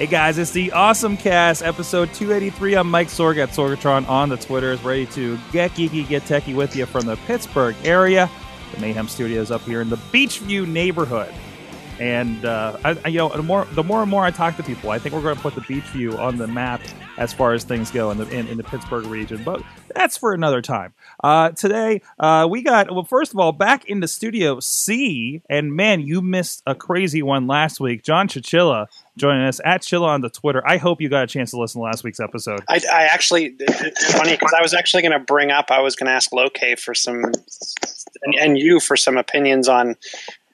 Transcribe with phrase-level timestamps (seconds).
[0.00, 2.72] Hey guys, it's the Awesome Cast, episode 283.
[2.74, 6.74] I'm Mike Sorg at Sorgatron on the Twitters, ready to get geeky, get techie with
[6.74, 8.30] you from the Pittsburgh area.
[8.74, 11.30] The Mayhem Studios up here in the Beechview neighborhood.
[11.98, 14.62] And uh, I, I- you know, the more the more and more I talk to
[14.62, 16.80] people, I think we're going to put the Beechview on the map
[17.18, 19.44] as far as things go in the in, in the Pittsburgh region.
[19.44, 19.62] But
[19.94, 20.94] that's for another time.
[21.22, 25.74] Uh, today uh, we got well, first of all, back in the Studio C, and
[25.76, 28.02] man, you missed a crazy one last week.
[28.02, 28.86] John Chichilla
[29.16, 30.62] joining us at Chilla on the Twitter.
[30.66, 32.60] I hope you got a chance to listen to last week's episode.
[32.68, 35.96] I, I actually, it's funny because I was actually going to bring up, I was
[35.96, 37.22] going to ask Lokay for some,
[38.22, 39.96] and, and you for some opinions on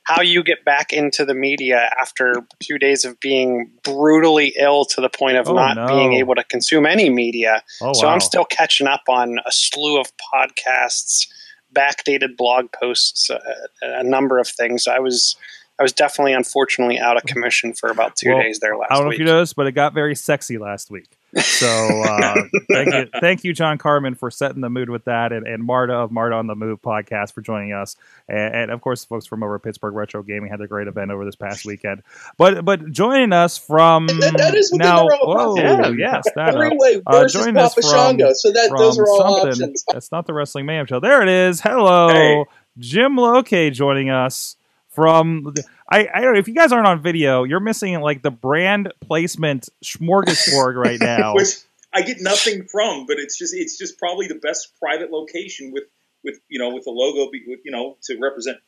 [0.04, 5.00] how you get back into the media after two days of being brutally ill to
[5.00, 5.86] the point of Oh, not no.
[5.88, 7.62] being able to consume any media.
[7.82, 8.12] Oh so wow!
[8.12, 11.26] I'm still catching up on a slew of podcasts,
[11.74, 13.38] backdated blog posts, uh,
[13.82, 14.86] a number of things.
[14.86, 15.36] I was.
[15.78, 18.90] I was definitely, unfortunately, out of commission for about two Well, days there last week.
[18.90, 19.16] I don't know week.
[19.16, 21.06] if you noticed, but it got very sexy last week.
[21.36, 22.34] So uh,
[22.72, 25.92] thank you, thank you, John Carmen, for setting the mood with that, and, and Marta
[25.92, 27.94] of Marta on the Move podcast for joining us,
[28.26, 31.10] and, and of course, folks from over at Pittsburgh Retro Gaming had a great event
[31.10, 32.02] over this past weekend.
[32.38, 35.98] But but joining us from That- that is within now, the realm of whoa, possibility.
[36.00, 38.32] yes, that uh, Three-way uh, versus joining us Papa from- Shango.
[38.32, 39.84] So that those are all options.
[39.92, 41.00] that's not the Wrestling Mayhem show.
[41.00, 41.60] There it is.
[41.60, 42.44] Hello, Hey.
[42.78, 44.56] Jim Lokay joining us
[44.96, 45.54] from.
[45.88, 48.92] I, I don't know if you guys aren't on video, you're missing like the brand
[49.00, 51.34] placement smorgasbord right now.
[51.34, 51.58] which
[51.94, 55.84] I get nothing from, but it's just it's just probably the best private location with
[56.24, 58.58] with you know with the logo, be- with, you know, to represent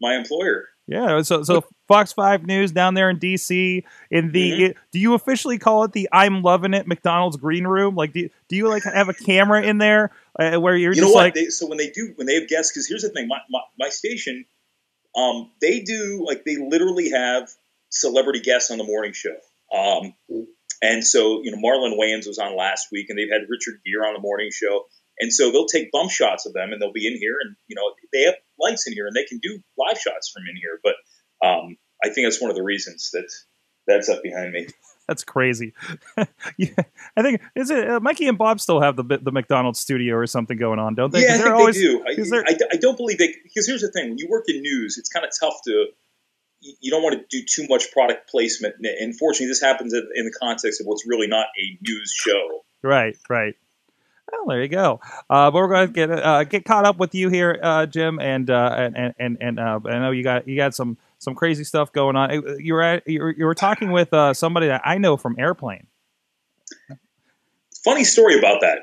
[0.00, 0.68] my employer.
[0.86, 4.50] yeah, so so Fox Five News down there in DC in the.
[4.52, 4.74] Mhm.
[4.92, 7.94] do you officially call it the "I'm loving it" McDonald's green room?
[7.94, 11.08] Like, do do you like have a camera in there uh, where you're you just
[11.08, 11.24] know what?
[11.24, 13.38] like, they, so when they do when they have guests, because here's the thing, my,
[13.50, 14.44] my my station,
[15.18, 17.48] um, they do like they literally have
[17.90, 19.36] celebrity guests on the morning show.
[19.74, 20.14] Um,
[20.80, 24.06] and so you know Marlon Wayans was on last week, and they've had Richard Gere
[24.06, 24.84] on the morning show.
[25.20, 27.74] And so they'll take bump shots of them, and they'll be in here, and you
[27.74, 30.78] know they have lights in here, and they can do live shots from in here.
[30.82, 30.94] But
[31.44, 33.28] um, I think that's one of the reasons that
[33.88, 34.68] that's up behind me.
[35.08, 35.72] That's crazy.
[36.58, 36.68] yeah,
[37.16, 40.26] I think is it uh, Mikey and Bob still have the the McDonald's studio or
[40.26, 41.22] something going on, don't they?
[41.22, 42.04] yeah, I think always- they do.
[42.06, 44.98] I, I, I don't believe they because here's the thing: when you work in news,
[44.98, 45.86] it's kind of tough to.
[46.60, 50.26] You don't want to do too much product placement, and unfortunately, this happens in in
[50.26, 52.64] the context of what's really not a news show.
[52.82, 53.54] Right, right.
[54.30, 55.00] Well, there you go.
[55.30, 58.18] Uh, but we're going to get uh, get caught up with you here, uh, Jim,
[58.20, 61.64] and uh, and and and uh, I know you got you got some some crazy
[61.64, 62.58] stuff going on.
[62.58, 65.36] You were at, you were, you were talking with uh, somebody that I know from
[65.38, 65.86] Airplane.
[67.84, 68.78] Funny story about that.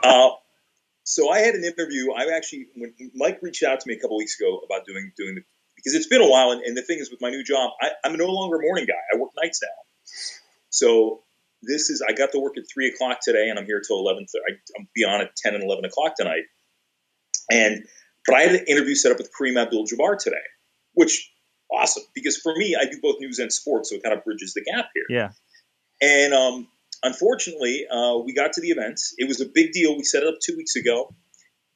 [0.02, 0.30] uh,
[1.04, 2.12] so I had an interview.
[2.12, 5.34] I actually, when Mike reached out to me a couple weeks ago about doing doing
[5.36, 5.42] the
[5.76, 7.90] because it's been a while, and, and the thing is with my new job, I,
[8.04, 8.94] I'm no longer a morning guy.
[9.12, 9.68] I work nights now.
[10.70, 11.22] So
[11.62, 14.26] this is I got to work at three o'clock today, and I'm here till eleven.
[14.48, 16.44] I, I'm be at ten and eleven o'clock tonight.
[17.50, 17.84] And
[18.26, 20.36] but I had an interview set up with Kareem Abdul-Jabbar today,
[20.94, 21.30] which
[21.74, 24.54] awesome because for me, I do both news and sports, so it kind of bridges
[24.54, 25.04] the gap here.
[25.08, 25.30] Yeah,
[26.00, 26.68] And um,
[27.02, 29.00] unfortunately, uh, we got to the event.
[29.18, 29.96] It was a big deal.
[29.96, 31.14] We set it up two weeks ago,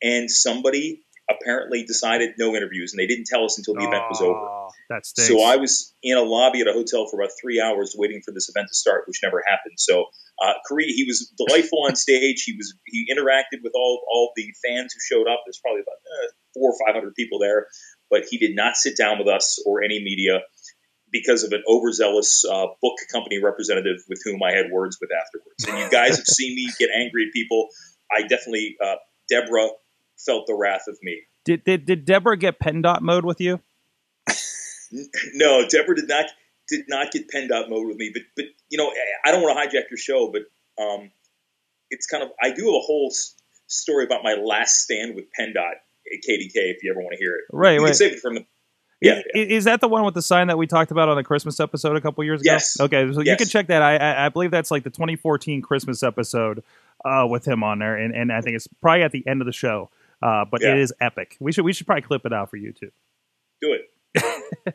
[0.03, 4.21] and somebody apparently decided no interviews, and they didn't tell us until the event was
[4.23, 4.33] over.
[4.33, 5.29] Oh, That stinks.
[5.29, 8.33] So I was in a lobby at a hotel for about three hours waiting for
[8.33, 9.75] this event to start, which never happened.
[9.77, 10.07] So
[10.43, 12.45] uh, he was delightful on stage.
[12.45, 15.41] He was he interacted with all all the fans who showed up.
[15.45, 17.67] There's probably about uh, four or five hundred people there,
[18.11, 20.41] but he did not sit down with us or any media
[21.11, 25.65] because of an overzealous uh, book company representative with whom I had words with afterwards.
[25.67, 27.69] And you guys have seen me get angry at people.
[28.13, 28.97] I definitely, uh,
[29.29, 29.69] Deborah
[30.19, 31.23] felt the wrath of me.
[31.45, 33.61] did, did did Deborah get PennDOT mode with you?
[35.35, 36.27] No, Deborah did not
[36.67, 38.11] did not get PennDOT mode with me.
[38.13, 38.91] But but you know,
[39.25, 40.43] I don't want to hijack your show, but
[40.83, 41.11] um,
[41.91, 43.13] it's kind of I do have a whole
[43.67, 45.83] story about my last stand with PennDOT at
[46.17, 46.53] KDK.
[46.55, 47.95] If you ever want to hear it, Right, we right.
[47.95, 48.47] save it from the.
[49.01, 51.23] Yeah, I- Is that the one with the sign that we talked about on the
[51.23, 52.51] Christmas episode a couple years ago?
[52.53, 52.81] Yes.
[52.81, 53.81] Okay, so you can check that.
[53.81, 56.65] I, I I believe that's like the 2014 Christmas episode
[57.05, 59.47] uh, with him on there, and, and I think it's probably at the end of
[59.47, 59.89] the show.
[60.21, 60.73] Uh, but Yeah.
[60.73, 61.37] it is epic.
[61.39, 62.91] We should we should probably clip it out for YouTube.
[63.61, 63.77] do
[64.17, 64.75] it.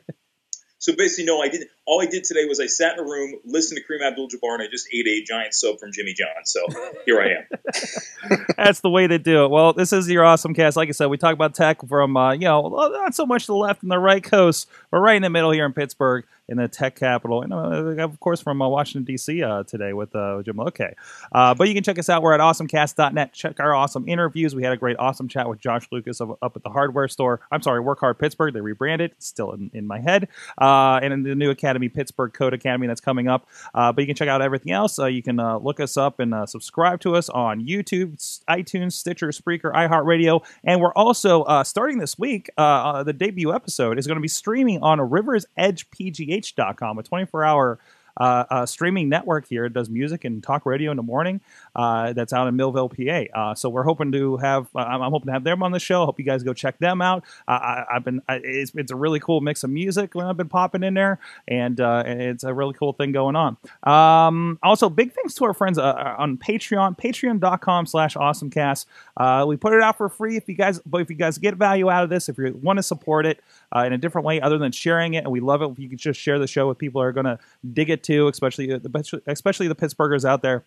[0.78, 1.68] so basically, no, I didn't.
[1.86, 4.62] All I did today was I sat in a room, listened to Kareem Abdul-Jabbar, and
[4.62, 6.44] I just ate a giant sub from Jimmy John.
[6.44, 6.60] So
[7.04, 8.38] here I am.
[8.56, 9.50] That's the way to do it.
[9.50, 10.78] Well, this is your awesome cast.
[10.78, 13.54] Like I said, we talk about tech from uh, you know not so much the
[13.54, 16.68] left and the right coast, but right in the middle here in Pittsburgh, in the
[16.68, 19.42] tech capital, and uh, of course from uh, Washington D.C.
[19.42, 20.94] Uh, today with uh, Jim Lokay.
[21.32, 22.22] Uh, but you can check us out.
[22.22, 23.32] We're at awesomecast.net.
[23.34, 24.54] Check our awesome interviews.
[24.54, 27.40] We had a great awesome chat with Josh Lucas of, up at the hardware store.
[27.50, 28.54] I'm sorry, Work Hard Pittsburgh.
[28.54, 29.12] They rebranded.
[29.18, 30.28] Still in, in my head.
[30.58, 33.48] And in the new academy, Pittsburgh Code Academy, that's coming up.
[33.74, 34.98] Uh, but you can check out everything else.
[34.98, 38.16] Uh, you can uh, look us up and subscribe to us on YouTube,
[38.48, 40.44] iTunes, Stitcher, Spreaker, iHeartRadio.
[40.64, 44.98] And we're also starting this week, the debut episode is going to be streaming on
[44.98, 47.78] riversedgepgh.com, a 24 hour
[48.16, 49.64] uh, streaming network here.
[49.64, 51.40] It does music and talk radio in the morning.
[51.74, 53.38] Uh, that's out in Millvale, PA.
[53.38, 54.68] Uh, so we're hoping to have.
[54.74, 56.04] I'm, I'm hoping to have them on the show.
[56.04, 57.24] Hope you guys go check them out.
[57.48, 58.22] I, I've been.
[58.28, 61.18] I, it's, it's a really cool mix of music when I've been popping in there,
[61.48, 63.56] and uh, it's a really cool thing going on.
[63.82, 66.98] Um, also, big thanks to our friends on Patreon.
[66.98, 69.46] Patreon.com/slash AwesomeCast.
[69.46, 70.36] We put it out for free.
[70.36, 72.78] If you guys, but if you guys get value out of this, if you want
[72.78, 73.40] to support it
[73.74, 75.88] uh, in a different way other than sharing it, and we love it if you
[75.88, 77.38] could just share the show with people who are going to
[77.72, 80.64] dig it too, especially the especially the Pittsburghers out there.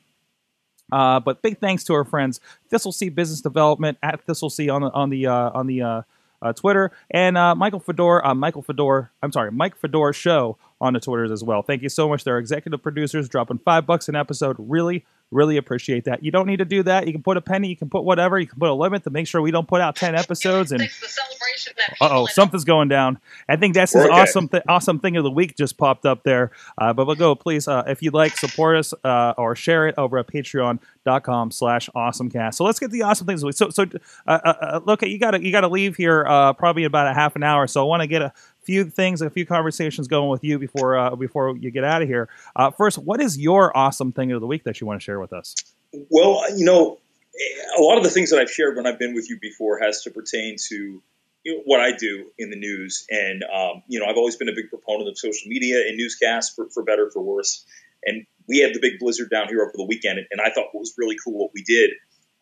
[0.92, 2.40] Uh, but big thanks to our friends
[2.70, 6.02] Thistle Sea Business Development at Thistle Sea on the on the uh, on the uh,
[6.42, 9.12] uh, Twitter and uh, Michael Fedor, uh, Michael Fedor.
[9.22, 11.62] I'm sorry, Mike Fedor Show on the Twitters as well.
[11.64, 12.24] Thank you so much.
[12.24, 14.56] They're executive producers dropping five bucks an episode.
[14.60, 16.24] Really, really appreciate that.
[16.24, 17.08] You don't need to do that.
[17.08, 17.68] You can put a penny.
[17.70, 18.40] You can put whatever.
[18.40, 20.88] You can put a limit to make sure we don't put out ten episodes and.
[22.00, 23.20] Uh oh, something's going down.
[23.50, 24.22] I think that's his We're okay.
[24.22, 26.52] awesome, th- awesome thing of the week just popped up there.
[26.78, 29.96] Uh, but we'll go, please, uh, if you'd like, support us uh, or share it
[29.98, 32.56] over at patreon.com slash awesomecast.
[32.56, 33.40] So let's get the awesome things.
[33.40, 33.56] of the week.
[33.56, 33.84] So, so
[34.28, 37.08] uh, uh, uh, look, you got to you got to leave here uh, probably about
[37.08, 37.68] a half an hour.
[37.68, 38.32] So I want to get a
[38.68, 42.08] few things, a few conversations going with you before uh, before you get out of
[42.08, 42.30] here.
[42.56, 45.20] Uh, first, what is your awesome thing of the week that you want to share
[45.20, 45.56] with us?
[46.10, 47.00] Well, you know,
[47.78, 50.04] a lot of the things that I've shared when I've been with you before has
[50.04, 51.02] to pertain to
[51.46, 53.08] you know, what I do in the news.
[53.10, 56.54] And, um, you know, I've always been a big proponent of social media and newscasts
[56.54, 57.66] for, for better, for worse.
[58.04, 60.20] And we had the big blizzard down here over the weekend.
[60.30, 61.92] And I thought what was really cool what we did,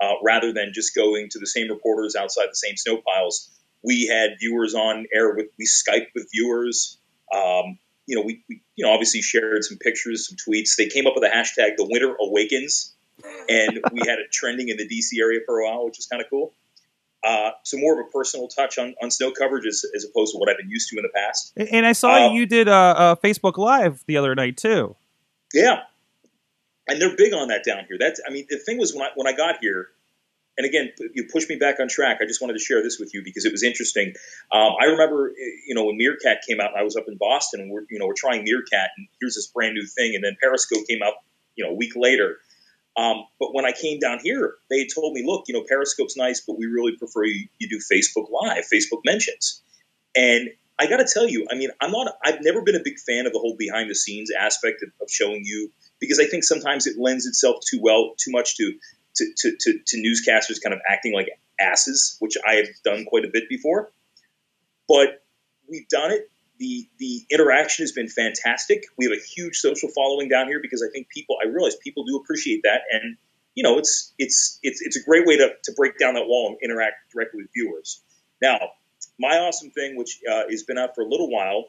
[0.01, 3.51] uh, rather than just going to the same reporters outside the same snow piles,
[3.85, 6.97] we had viewers on air with, we Skyped with viewers.
[7.33, 7.77] Um,
[8.07, 10.75] you know, we, we, you know, obviously shared some pictures, some tweets.
[10.75, 12.93] They came up with a hashtag, the winter awakens.
[13.47, 16.21] And we had it trending in the DC area for a while, which is kind
[16.21, 16.53] of cool.
[17.25, 20.37] Uh, so more of a personal touch on, on snow coverage as, as opposed to
[20.37, 21.53] what I've been used to in the past.
[21.55, 24.95] And- I saw Um, you did a, uh Facebook Live the other night too.
[25.53, 25.83] Yeah,
[26.87, 27.97] and they're big on that down here.
[27.99, 29.89] That's I mean the thing was when I when I got here,
[30.57, 32.19] and again you pushed me back on track.
[32.21, 34.13] I just wanted to share this with you because it was interesting.
[34.51, 35.33] Um, I remember
[35.67, 38.07] you know when Meerkat came out, I was up in Boston, and we're you know
[38.07, 41.13] we're trying Meerkat, and here's this brand new thing, and then Periscope came out
[41.55, 42.37] you know a week later.
[42.97, 46.15] Um, but when I came down here, they had told me, look, you know, Periscope's
[46.15, 49.61] nice, but we really prefer you, you do Facebook Live, Facebook mentions.
[50.15, 50.49] And
[50.79, 53.25] I got to tell you, I mean, I'm not, I've never been a big fan
[53.25, 56.87] of the whole behind the scenes aspect of, of showing you because I think sometimes
[56.87, 58.73] it lends itself too well, too much to,
[59.15, 61.29] to, to, to, to newscasters kind of acting like
[61.59, 63.91] asses, which I have done quite a bit before.
[64.87, 65.23] But
[65.69, 66.29] we've done it.
[66.57, 68.85] The, the interaction has been fantastic.
[68.97, 72.05] We have a huge social following down here because I think people, I realize people
[72.05, 72.81] do appreciate that.
[72.91, 73.17] And,
[73.55, 76.47] you know, it's, it's, it's, it's a great way to, to break down that wall
[76.47, 78.01] and interact directly with viewers.
[78.41, 78.59] Now,
[79.19, 81.65] my awesome thing, which uh, has been out for a little while,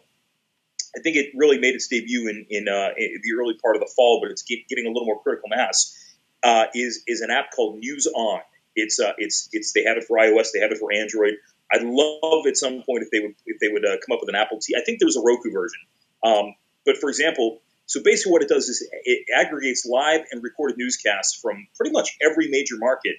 [0.97, 3.81] I think it really made its debut in, in, uh, in the early part of
[3.81, 5.95] the fall, but it's get, getting a little more critical mass.
[6.43, 8.41] Uh, is is an app called News On.
[8.75, 11.35] It's uh, it's it's they have it for iOS, they have it for Android.
[11.73, 14.29] I'd love at some point if they would if they would uh, come up with
[14.29, 14.79] an Apple TV.
[14.79, 15.81] I think there's a Roku version.
[16.23, 20.77] Um, but for example, so basically what it does is it aggregates live and recorded
[20.77, 23.17] newscasts from pretty much every major market.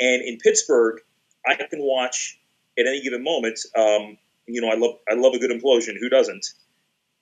[0.00, 1.00] And in Pittsburgh,
[1.46, 2.38] I can watch
[2.78, 3.58] at any given moment.
[3.76, 5.98] Um, you know, I love I love a good implosion.
[5.98, 6.46] Who doesn't?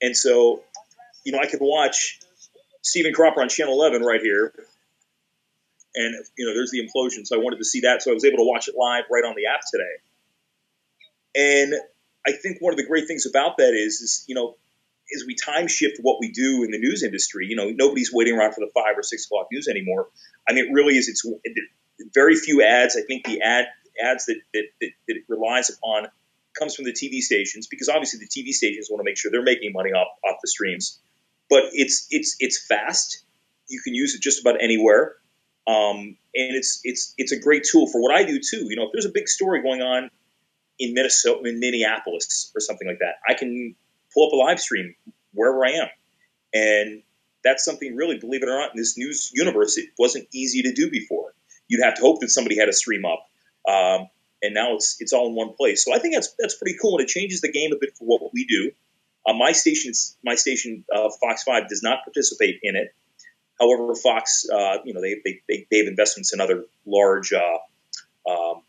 [0.01, 0.63] And so,
[1.23, 2.19] you know, I can watch
[2.81, 4.53] Stephen Cropper on Channel 11 right here.
[5.95, 7.25] And, you know, there's the implosion.
[7.27, 8.01] So I wanted to see that.
[8.01, 9.95] So I was able to watch it live right on the app today.
[11.35, 11.73] And
[12.25, 14.55] I think one of the great things about that is, is, you know,
[15.15, 18.37] as we time shift what we do in the news industry, you know, nobody's waiting
[18.37, 20.07] around for the five or six o'clock news anymore.
[20.47, 21.25] I mean, it really is, it's
[22.13, 22.95] very few ads.
[22.97, 23.65] I think the ad
[24.03, 26.07] ads that, that, that, that it relies upon
[26.57, 29.43] comes from the TV stations because obviously the TV stations want to make sure they're
[29.43, 30.99] making money off, off the streams.
[31.49, 33.23] But it's it's it's fast.
[33.67, 35.15] You can use it just about anywhere,
[35.67, 38.65] um, and it's it's it's a great tool for what I do too.
[38.69, 40.09] You know, if there's a big story going on
[40.79, 43.75] in Minnesota, in Minneapolis, or something like that, I can
[44.13, 44.95] pull up a live stream
[45.33, 45.87] wherever I am,
[46.53, 47.03] and
[47.43, 50.73] that's something really, believe it or not, in this news universe, it wasn't easy to
[50.73, 51.33] do before.
[51.67, 53.27] You'd have to hope that somebody had a stream up,
[53.67, 54.07] um,
[54.41, 55.85] and now it's it's all in one place.
[55.85, 58.05] So I think that's that's pretty cool, and it changes the game a bit for
[58.05, 58.71] what we do.
[59.25, 62.93] Uh, my station's my station, uh, Fox Five, does not participate in it.
[63.59, 67.57] However, Fox, uh, you know, they, they, they, they have investments in other large uh,
[68.29, 68.61] um,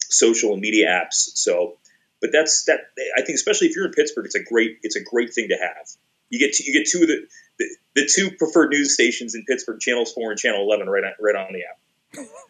[0.00, 1.36] social and media apps.
[1.36, 1.76] So,
[2.20, 2.80] but that's that.
[3.16, 5.56] I think, especially if you're in Pittsburgh, it's a great it's a great thing to
[5.56, 5.86] have.
[6.30, 7.26] You get you get two of the,
[7.58, 11.12] the, the two preferred news stations in Pittsburgh, channels four and channel eleven, right on,
[11.20, 12.26] right on the app.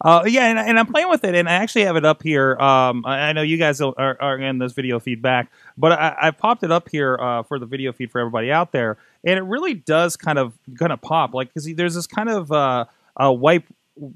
[0.00, 2.56] Uh, yeah, and, and, I'm playing with it, and I actually have it up here.
[2.56, 6.30] Um, I, I, know you guys are, are, in this video feedback, but I, I
[6.32, 9.42] popped it up here uh, for the video feed for everybody out there, and it
[9.42, 12.84] really does kind of kind of pop, like because there's this kind of uh,
[13.18, 13.64] wipe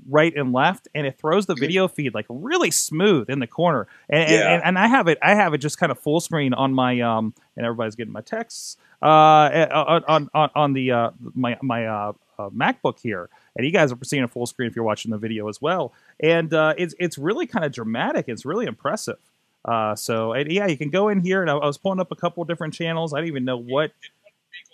[0.09, 1.61] right and left, and it throws the mm-hmm.
[1.61, 4.55] video feed like really smooth in the corner, and, yeah.
[4.55, 7.01] and, and, I have it, I have it just kind of full screen on my
[7.01, 12.13] um, and everybody's getting my texts uh, on on on the uh, my my uh,
[12.39, 15.19] uh, MacBook here and you guys are seeing a full screen if you're watching the
[15.19, 15.93] video as well.
[16.21, 18.27] And uh, it's it's really kind of dramatic.
[18.29, 19.17] It's really impressive.
[19.65, 22.13] Uh, so and, yeah, you can go in here, and I, I, was pulling up
[22.13, 23.13] a couple different channels.
[23.13, 23.91] I didn't even know what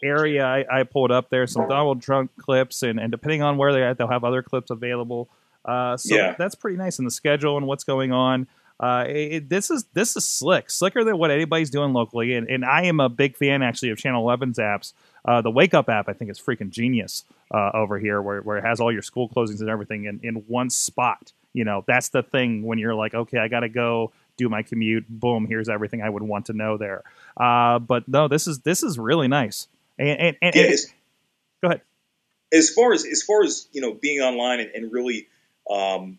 [0.02, 1.46] area I, I pulled up there.
[1.46, 4.70] Some Donald Trump clips, and, and depending on where they're at, they'll have other clips
[4.70, 5.28] available.
[5.64, 6.34] Uh, so yeah.
[6.38, 8.48] that's pretty nice in the schedule and what's going on.
[8.80, 12.64] Uh, it, this is this is slick, slicker than what anybody's doing locally, and, and
[12.64, 14.92] I am a big fan actually of Channel 11's apps.
[15.24, 18.58] Uh, the Wake Up app, I think, is freaking genius uh, over here, where, where
[18.58, 21.32] it has all your school closings and everything in, in one spot.
[21.52, 24.62] You know, that's the thing when you're like, okay, I got to go do my
[24.62, 25.04] commute.
[25.08, 27.02] Boom, here's everything I would want to know there.
[27.36, 29.68] Uh, but no, this is this is really nice.
[29.98, 30.78] And, and, and, yeah, and
[31.62, 31.80] go ahead.
[32.52, 35.28] As far as as far as you know, being online and, and really
[35.70, 36.18] um,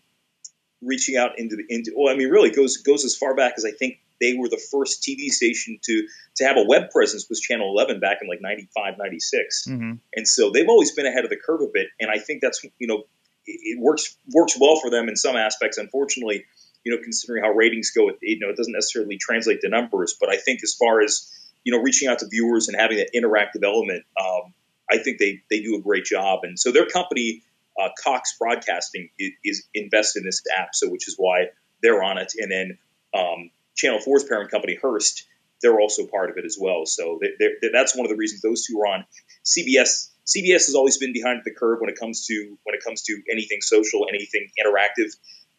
[0.82, 3.64] reaching out into the into, well, I mean, really goes goes as far back as
[3.64, 6.06] I think they were the first TV station to
[6.36, 9.66] to have a web presence was Channel 11 back in like 95, 96.
[9.68, 9.92] Mm-hmm.
[10.14, 11.88] And so they've always been ahead of the curve a bit.
[12.00, 13.04] And I think that's, you know,
[13.46, 15.78] it, works works well for them in some aspects.
[15.78, 16.44] Unfortunately,
[16.84, 20.16] you know, considering how ratings go, it, you know, it doesn't necessarily translate to numbers.
[20.18, 21.30] But I think as far as,
[21.64, 24.52] you know, reaching out to viewers and having that interactive element, um,
[24.90, 26.40] I think they, they do a great job.
[26.42, 27.42] And so their company,
[27.80, 31.48] uh, Cox Broadcasting, is, is invested in this app, so which is why
[31.82, 32.32] they're on it.
[32.38, 32.78] And then
[33.14, 35.26] um, Channel 4's parent company, Hearst,
[35.62, 36.84] they're also part of it as well.
[36.84, 39.04] So they're, they're, that's one of the reasons those two are on.
[39.44, 43.02] CBS CBS has always been behind the curve when it comes to when it comes
[43.02, 45.14] to anything social, anything interactive.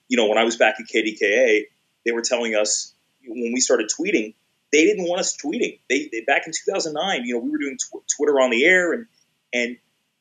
[0.07, 1.63] You know, when I was back at KDKA,
[2.05, 2.93] they were telling us
[3.25, 4.35] when we started tweeting,
[4.71, 5.79] they didn't want us tweeting.
[5.89, 8.93] They, they back in 2009, you know, we were doing tw- Twitter on the air,
[8.93, 9.05] and
[9.53, 9.77] and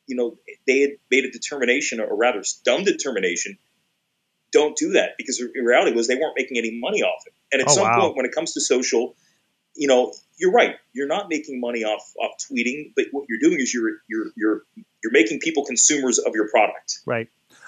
[0.07, 3.57] you know they had made a determination, or rather, dumb determination.
[4.51, 7.33] Don't do that because the reality was they weren't making any money off it.
[7.51, 8.01] And at oh, some wow.
[8.01, 9.15] point, when it comes to social,
[9.75, 10.75] you know, you're right.
[10.93, 14.61] You're not making money off off tweeting, but what you're doing is you're you're you're
[15.03, 16.99] you're making people consumers of your product.
[17.05, 17.27] Right.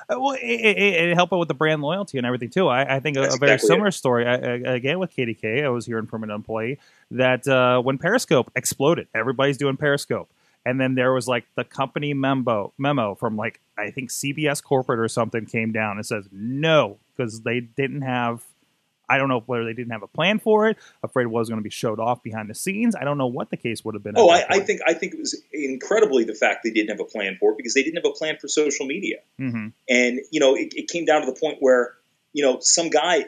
[0.10, 2.68] Uh, well, it, it, it helped out with the brand loyalty and everything too.
[2.68, 3.94] I, I think a, a, very exactly similar it.
[3.94, 5.66] story I, again with KDK.
[5.66, 6.80] I was hearing from an employee
[7.12, 10.30] that uh, when Periscope exploded, everybody's doing Periscope,
[10.66, 15.00] and then there was like the company memo memo from like I think CBS corporate
[15.00, 18.44] or something came down and says no because they didn't have
[19.10, 21.60] I don't know whether they didn't have a plan for it, afraid it was going
[21.60, 22.96] to be showed off behind the scenes.
[22.96, 24.16] I don't know what the case would have been.
[24.18, 27.10] Oh, I, I, think I think it was incredibly the fact they didn't have a
[27.10, 29.68] plan for it because they didn't have a plan for social media, mm-hmm.
[29.90, 31.96] and you know it, it, came down to the point where
[32.34, 33.26] you know some guy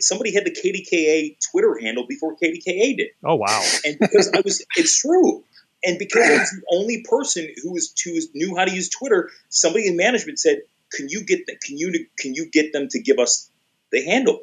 [0.00, 3.08] somebody had the KDKA Twitter handle before KDKA did.
[3.24, 3.62] Oh wow!
[3.84, 5.44] And because I was, it's true.
[5.84, 9.30] And because I was the only person who was who knew how to use Twitter,
[9.48, 13.00] somebody in management said, "Can you get the, can you can you get them to
[13.00, 13.48] give us
[13.92, 14.40] the handle?"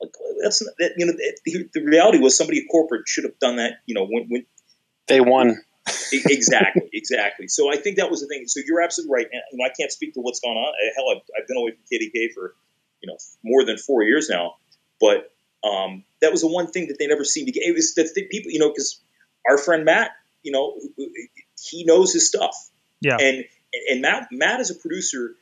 [0.00, 0.12] Like
[0.42, 3.74] that's that, you know the, the reality was somebody at corporate should have done that.
[3.86, 4.46] You know when, when
[5.08, 5.60] they won.
[6.12, 7.48] exactly, exactly.
[7.48, 8.44] So I think that was the thing.
[8.46, 9.26] So you're absolutely right.
[9.32, 10.72] And, you know, I can't speak to what's gone on.
[10.94, 12.54] Hell, I've, I've been away from KDK for
[13.02, 14.54] you know more than four years now.
[15.00, 15.32] But
[15.64, 17.64] um, that was the one thing that they never seemed to get.
[17.64, 19.00] It was the th- people, you know, because
[19.48, 20.12] our friend Matt,
[20.42, 20.74] you know,
[21.60, 22.54] he knows his stuff.
[23.00, 23.16] Yeah.
[23.20, 23.44] And
[23.90, 25.34] and Matt Matt is a producer.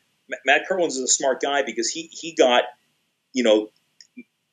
[0.44, 2.64] Matt Carlins is a smart guy because he he got
[3.32, 3.68] you know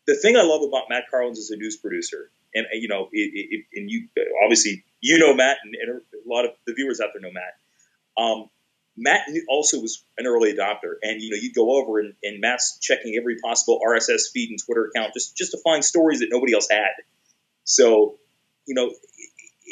[0.07, 3.31] the thing I love about Matt Carlins as a news producer, and you know, it,
[3.33, 4.07] it, and you
[4.43, 7.53] obviously you know Matt, and, and, a lot of the viewers out there know Matt.
[8.17, 8.49] Um,
[8.95, 12.77] Matt also was an early adopter, and you know, you'd go over and, and Matt's
[12.79, 16.53] checking every possible RSS feed and Twitter account just just to find stories that nobody
[16.53, 16.93] else had.
[17.63, 18.19] So,
[18.67, 18.91] you know,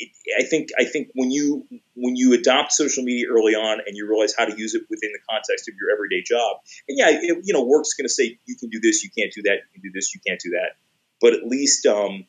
[0.01, 3.95] it, I think I think when you when you adopt social media early on and
[3.95, 7.09] you realize how to use it within the context of your everyday job, and yeah,
[7.09, 9.59] it, you know, work's going to say you can do this, you can't do that,
[9.73, 10.75] you can do this, you can't do that,
[11.21, 12.25] but at least um,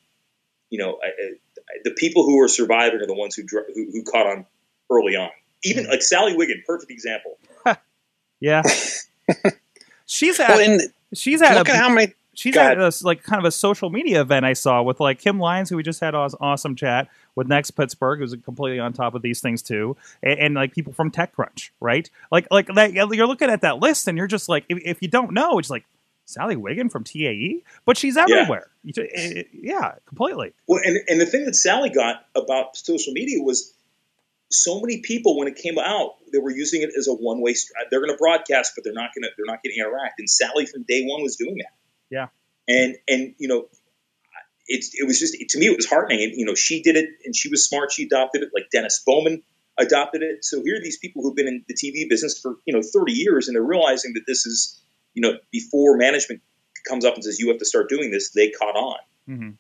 [0.70, 0.98] you know,
[1.84, 4.46] the people who are surviving are the ones who dr- who, who caught on
[4.90, 5.30] early on.
[5.64, 7.38] Even like Sally Wiggin, perfect example.
[8.42, 8.62] Yeah.
[10.06, 12.12] she's had Well, and she's had look a, at how many.
[12.34, 15.38] She's at a, like kind of a social media event I saw with like Kim
[15.38, 19.14] Lyons, who we just had an awesome chat with Next Pittsburgh, who's completely on top
[19.14, 22.08] of these things too, and, and like people from TechCrunch, right?
[22.30, 22.92] Like like that.
[22.92, 25.70] You're looking at that list, and you're just like, if, if you don't know, it's
[25.70, 25.84] like
[26.24, 28.68] Sally Wiggin from TAE, but she's everywhere.
[28.86, 30.52] Ju- eh, eh, Yeah, completely.
[30.66, 33.72] Well, and and the thing that Sally got about social media was
[34.50, 37.54] so many people when it came out they were using it as a one way.
[37.90, 40.18] They're going to broadcast, but they're not going to they're not going to interact.
[40.18, 41.72] And Sally from day one was doing that.
[42.12, 42.28] Yeah.
[42.68, 43.66] And and you know.
[44.68, 47.08] It's, it was just to me it was heartening and you know she did it
[47.24, 49.42] and she was smart she adopted it like Dennis Bowman
[49.76, 52.72] adopted it so here are these people who've been in the TV business for you
[52.72, 54.80] know 30 years and they're realizing that this is
[55.14, 56.42] you know before management
[56.88, 59.50] comes up and says you have to start doing this they caught on hmm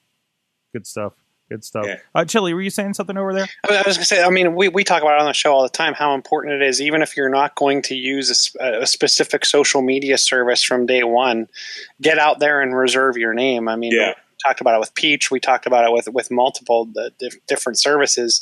[0.72, 1.12] Good stuff.
[1.52, 1.84] Good stuff.
[1.86, 1.96] Yeah.
[2.14, 3.46] Uh, Chili, were you saying something over there?
[3.68, 5.52] I was going to say, I mean, we, we talk about it on the show
[5.52, 8.86] all the time how important it is, even if you're not going to use a
[8.86, 11.46] specific social media service from day one,
[12.00, 13.68] get out there and reserve your name.
[13.68, 14.08] I mean, Yeah.
[14.08, 17.46] we talked about it with Peach, we talked about it with, with multiple the dif-
[17.46, 18.40] different services.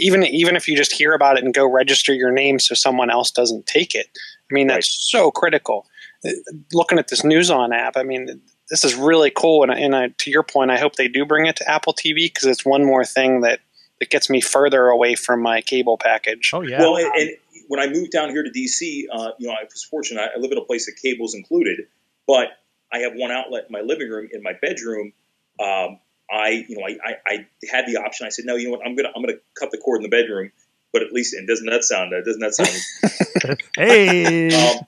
[0.00, 3.10] Even even if you just hear about it and go register your name so someone
[3.10, 4.06] else doesn't take it,
[4.50, 5.86] I mean that's so critical.
[6.24, 6.30] Uh,
[6.72, 9.62] Looking at this News On app, I mean this is really cool.
[9.62, 12.26] And, and I, to your point, I hope they do bring it to Apple TV
[12.26, 13.60] because it's one more thing that
[14.00, 16.50] that gets me further away from my cable package.
[16.54, 16.78] Oh yeah.
[16.80, 17.30] Well, and, and
[17.68, 20.30] when I moved down here to DC, uh, you know, I was fortunate.
[20.34, 21.86] I live in a place that cable's included,
[22.26, 22.48] but
[22.92, 24.28] I have one outlet in my living room.
[24.32, 25.12] In my bedroom,
[25.60, 25.98] um,
[26.30, 28.26] I, you know, I, I, I had the option.
[28.26, 28.86] I said, no, you know what?
[28.86, 30.52] I'm gonna, I'm gonna cut the cord in the bedroom.
[30.92, 32.14] But at least, and doesn't that sound?
[32.14, 33.58] Uh, doesn't that sound?
[33.76, 34.48] hey.
[34.48, 34.86] um,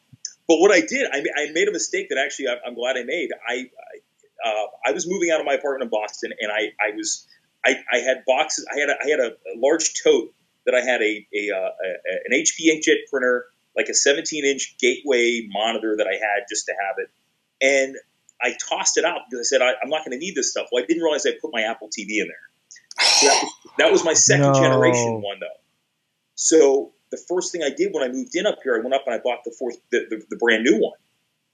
[0.51, 3.05] but what I did, I, I made a mistake that actually I, I'm glad I
[3.05, 3.29] made.
[3.49, 6.91] I, I, uh, I was moving out of my apartment in Boston, and I, I
[6.97, 7.29] was,
[7.65, 8.67] I, I had boxes.
[8.67, 10.35] I had, a, I had a, a large tote
[10.67, 13.45] that I had a, a, uh, a an HP inkjet printer,
[13.77, 17.11] like a 17 inch gateway monitor that I had just to have it,
[17.65, 17.95] and
[18.43, 20.67] I tossed it out because I said I, I'm not going to need this stuff.
[20.73, 23.07] Well, I didn't realize I put my Apple TV in there.
[23.07, 24.61] So that, was, that was my second No.
[24.61, 25.47] generation one, though.
[26.35, 29.03] So the first thing I did when I moved in up here, I went up
[29.07, 30.97] and I bought the fourth, the, the, the brand new one.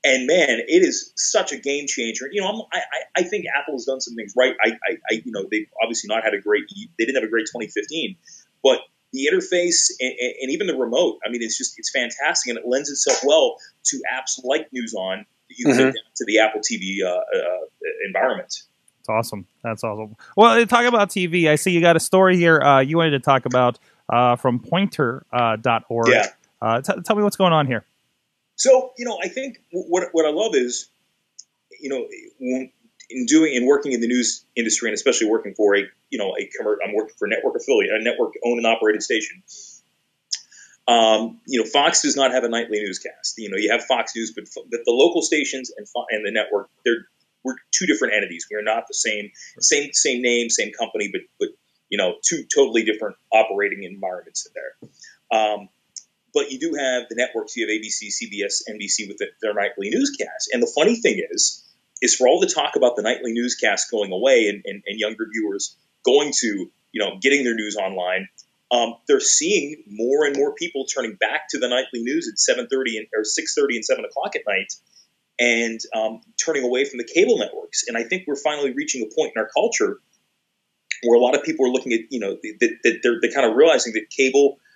[0.05, 2.29] And man, it is such a game changer.
[2.31, 4.55] You know, I'm, I, I- I think Apple has done some things right.
[4.63, 6.65] I, I, I, you know, they've obviously not had a great,
[6.99, 8.15] they didn't have a great 2015,
[8.63, 8.81] but
[9.15, 12.67] the interface and, and even the remote, I mean, it's just, it's fantastic and it
[12.69, 15.79] lends itself well to apps like News On that you can Mhm.
[15.79, 17.59] get down to the Apple TV uh, uh,
[18.07, 18.53] environment.
[18.99, 19.47] That's awesome.
[19.63, 20.17] That's awesome.
[20.37, 21.49] Well, talk about TV.
[21.49, 22.61] I see you got a story here.
[22.61, 26.09] Uh, you wanted to talk about uh, from Poynter uh, dot org.
[26.09, 26.27] Yeah.
[26.61, 27.85] Uh, t- tell me what's going on here.
[28.57, 30.89] So, you know, I think what what I love is,
[31.81, 32.07] you know,
[33.11, 36.35] in doing and working in the news industry and especially working for a you know
[36.39, 36.51] a
[36.85, 39.43] I'm working for a network affiliate, a network owned and operated station.
[40.89, 43.35] Um, you know, Fox does not have a nightly newscast.
[43.39, 46.71] You know, you have Fox News, but, but the local stations and and the network,
[46.85, 47.07] they're
[47.45, 48.47] we're two different entities.
[48.51, 51.49] We are not the same same same name, same company, but but
[51.89, 55.41] you know, two totally different operating environments in there.
[55.41, 55.69] Um,
[56.35, 57.57] but you do have the networks.
[57.57, 60.49] You have ABC, CBS, NBC with the, their nightly newscasts.
[60.53, 61.65] And the funny thing is,
[62.03, 65.27] is for all the talk about the nightly newscast going away and, and, and younger
[65.33, 68.29] viewers going to, you know, getting their news online,
[68.71, 72.99] um, they're seeing more and more people turning back to the nightly news at 7.30
[72.99, 74.73] and, or 6.30 and 7 o'clock at night
[75.39, 77.85] and um, turning away from the cable networks.
[77.89, 80.01] And I think we're finally reaching a point in our culture
[81.03, 83.51] where a lot of people are looking at, you know, that, that they're, they're kind
[83.51, 84.59] of realizing that cable–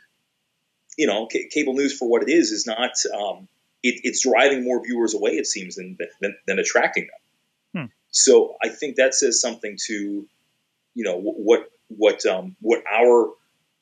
[0.99, 2.91] you know, c- cable news for what it is is not.
[3.17, 3.49] Um,
[3.83, 7.09] it, it's driving more viewers away, it seems, than than, than attracting
[7.75, 7.83] them.
[7.85, 7.93] Hmm.
[8.11, 10.27] So I think that says something to,
[10.95, 13.31] you know, what what um, what our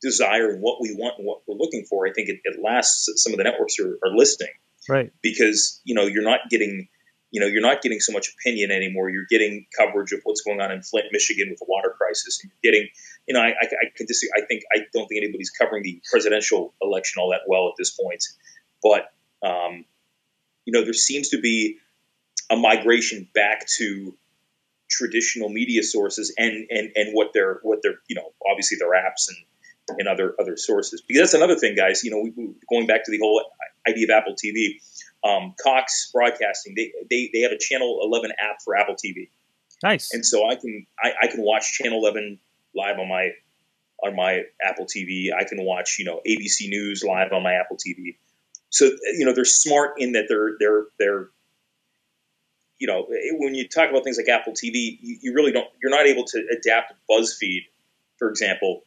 [0.01, 2.07] desire and what we want and what we're looking for.
[2.07, 3.09] I think it, it lasts.
[3.17, 4.53] Some of the networks are, are listening
[4.89, 5.11] Right.
[5.21, 6.89] because you know you're not getting
[7.31, 9.11] you know you're not getting so much opinion anymore.
[9.11, 12.41] You're getting coverage of what's going on in Flint, Michigan, with the water crisis.
[12.43, 12.89] And you're getting
[13.27, 16.01] you know I, I, I can just, I think I don't think anybody's covering the
[16.11, 18.25] presidential election all that well at this point,
[18.83, 19.13] but
[19.47, 19.85] um,
[20.65, 21.79] you know there seems to be
[22.51, 24.15] a migration back to
[24.89, 29.29] traditional media sources and and and what they're what they're you know obviously their apps
[29.29, 29.37] and
[29.99, 33.11] and other other sources because that's another thing guys you know we, going back to
[33.11, 33.43] the whole
[33.89, 34.81] idea of apple tv
[35.25, 39.29] um, cox broadcasting they, they they have a channel 11 app for apple tv
[39.83, 40.13] Nice.
[40.13, 42.39] and so i can I, I can watch channel 11
[42.75, 43.31] live on my
[44.05, 47.77] on my apple tv i can watch you know abc news live on my apple
[47.77, 48.17] tv
[48.71, 51.29] so you know they're smart in that they're they're they're
[52.79, 53.07] you know
[53.39, 56.25] when you talk about things like apple tv you, you really don't you're not able
[56.25, 57.63] to adapt buzzfeed
[58.19, 58.83] for example,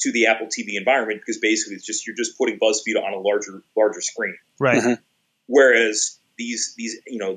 [0.00, 3.18] to the Apple TV environment because basically it's just you're just putting BuzzFeed on a
[3.18, 4.36] larger larger screen.
[4.58, 4.82] Right.
[4.82, 4.98] Mhm.
[5.46, 7.36] Whereas these these you know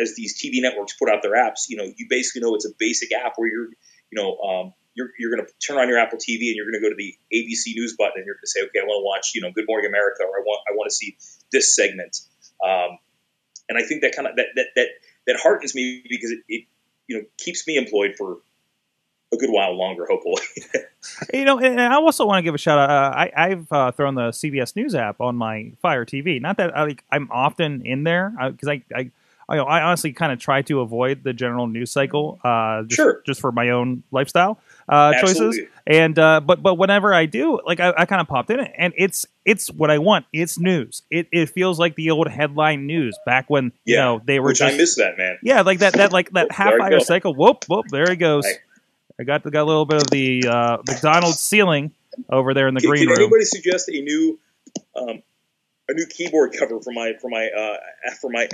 [0.00, 2.74] as these TV networks put out their apps, you know you basically know it's a
[2.78, 3.68] basic app where you're
[4.10, 6.80] you know um, you're you're going to turn on your Apple TV and you're going
[6.80, 9.02] to go to the ABC News button and you're going to say, okay, I want
[9.02, 11.16] to watch you know Good Morning America or I want I want to see
[11.52, 12.18] this segment.
[12.64, 12.98] Um,
[13.68, 14.88] and I think that kind of that that that
[15.26, 16.64] that heartens me because it, it
[17.06, 18.38] you know keeps me employed for
[19.32, 20.42] a good while longer, hopefully.
[21.32, 22.90] You know, and I also want to give a shout out.
[22.90, 26.40] Uh, I, I've uh, thrown the CBS News app on my Fire TV.
[26.40, 29.10] Not that I, like, I'm often in there because I, I,
[29.48, 33.22] I, I honestly kind of try to avoid the general news cycle, uh, just, Sure.
[33.24, 35.58] just for my own lifestyle uh, choices.
[35.86, 38.72] And uh, but but whenever I do, like I, I kind of popped in it,
[38.76, 40.26] and it's it's what I want.
[40.32, 41.02] It's news.
[41.12, 44.58] It it feels like the old headline news back when you know they were Which
[44.58, 45.38] just I miss that man.
[45.44, 47.32] yeah, like that that like that half hour cycle.
[47.34, 48.44] Whoop whoop, there he goes.
[48.44, 48.56] Right.
[49.18, 51.92] I got got a little bit of the uh, McDonald's ceiling
[52.30, 53.18] over there in the Can, green can room.
[53.20, 54.38] anybody suggest a new
[54.94, 55.22] um,
[55.88, 57.76] a new keyboard cover for my for my uh,
[58.20, 58.46] for my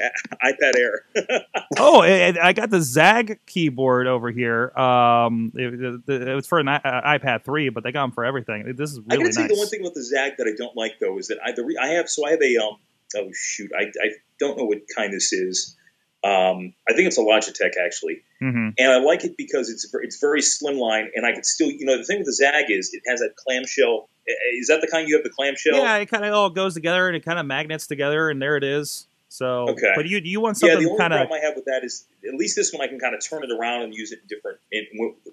[0.44, 1.04] iPad Air?
[1.78, 4.70] Oh, I got the Zagg keyboard over here.
[4.78, 8.12] Um, it, it, it was for an I, uh, iPad 3, but they got them
[8.12, 8.74] for everything.
[8.76, 10.76] This is really I gotta say the one thing about the Zagg that I don't
[10.76, 12.76] like though is that I the re- I have so I have a um
[13.16, 15.76] oh shoot I, I don't know what kind this is.
[16.24, 20.20] Um, I think it's a Logitech actually, hmm and I like it because it's it's
[20.20, 23.02] very slimline, and I can still you know the thing with the Zagg is it
[23.08, 24.08] has that clamshell.
[24.56, 25.74] Is that the kind you have the clamshell?
[25.74, 28.56] Yeah, it kind of all goes together and it kind of magnets together, and there
[28.56, 29.08] it is.
[29.32, 29.92] So, Okay.
[29.96, 30.76] but you do you want something?
[30.76, 32.82] Yeah, the only kind of problem I have with that is at least this one
[32.82, 34.58] I can kind of turn it around and use it in different.
[34.70, 34.84] In,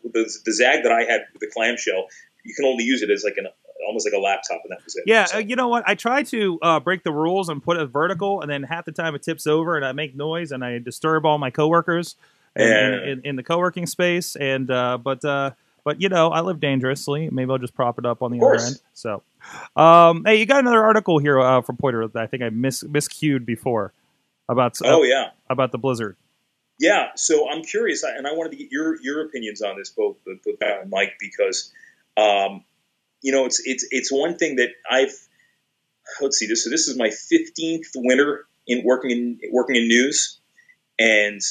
[0.04, 2.08] the, the Zagg that I had with the clamshell,
[2.46, 3.48] you can only use it as like an
[3.90, 5.04] almost like a laptop, and that was it.
[5.06, 5.84] Yeah, So- uh, you know what?
[5.88, 8.92] I try to uh, break the rules and put it vertical, and then half the
[8.92, 12.16] time it tips over, and I make noise, and I disturb all my coworkers
[12.56, 14.36] in, in, in, in the co-working space.
[14.36, 15.52] And uh, but uh,
[15.84, 17.30] but you know, I live dangerously.
[17.32, 18.80] Maybe I'll just prop it up on the other end.
[18.94, 19.24] So,
[19.76, 22.84] um, hey, you got another article here uh, from Poynter that I think I mis
[22.84, 23.94] miscued before
[24.48, 25.32] about oh yeah.
[25.50, 26.16] about the blizzard.
[26.80, 30.18] Yeah, so I'm curious, and I wanted to get your your opinions on this, both
[30.26, 30.56] both
[30.88, 31.74] Mike, because
[32.16, 32.64] um,
[33.22, 35.14] you know it's it's it's one thing that I've
[36.22, 36.64] let's see this.
[36.64, 40.40] So this is my 15th winter in working in working in news,
[40.98, 41.42] and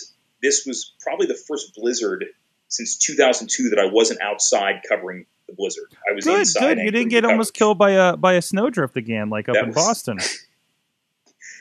[0.42, 2.24] this was probably the first blizzard
[2.68, 5.87] since 2002 that I wasn't outside covering the blizzard.
[6.11, 6.61] I was Good, inside.
[6.76, 6.78] good.
[6.85, 9.68] You didn't get almost killed by a by a snowdrift again, like up That in
[9.68, 10.18] was- Boston.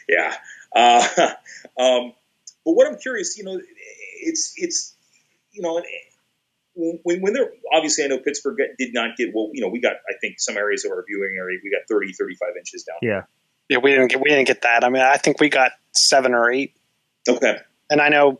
[0.10, 0.34] Yeah.
[0.74, 1.06] Uh,
[1.78, 2.13] um,
[2.65, 3.60] but what I'm curious, you know,
[4.22, 4.96] it's it's
[5.52, 5.82] you know,
[6.78, 9.80] when when they're obviously I know Pittsburgh got- did not get well, you know, we
[9.82, 12.98] got I think some areas of our viewing area we got 30 35 inches down.
[13.02, 13.24] Yeah.
[13.70, 14.84] Yeah, we didn't get we didn't get that.
[14.84, 16.74] I mean, I think we got seven or eight,
[17.28, 17.58] Okay.
[17.90, 18.38] and I know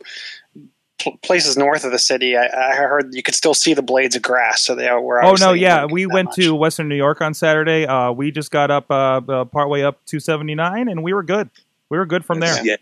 [1.22, 2.36] places north of the city.
[2.36, 4.62] I, I heard you could still see the blades of grass.
[4.62, 5.22] So they were.
[5.22, 6.36] Oh no, yeah, we went much.
[6.36, 7.86] to Western New York on Saturday.
[7.86, 11.50] Uh, we just got up uh, uh, partway up 279, and we were good.
[11.90, 12.64] We were good from there.
[12.64, 12.76] Yeah.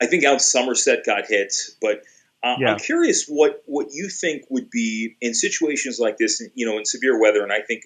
[0.00, 2.02] I think out Somerset got hit, but
[2.42, 2.72] uh, Yeah.
[2.72, 6.84] I'm curious what what you think would be in situations like this, you know, in
[6.84, 7.42] severe weather.
[7.42, 7.84] And I think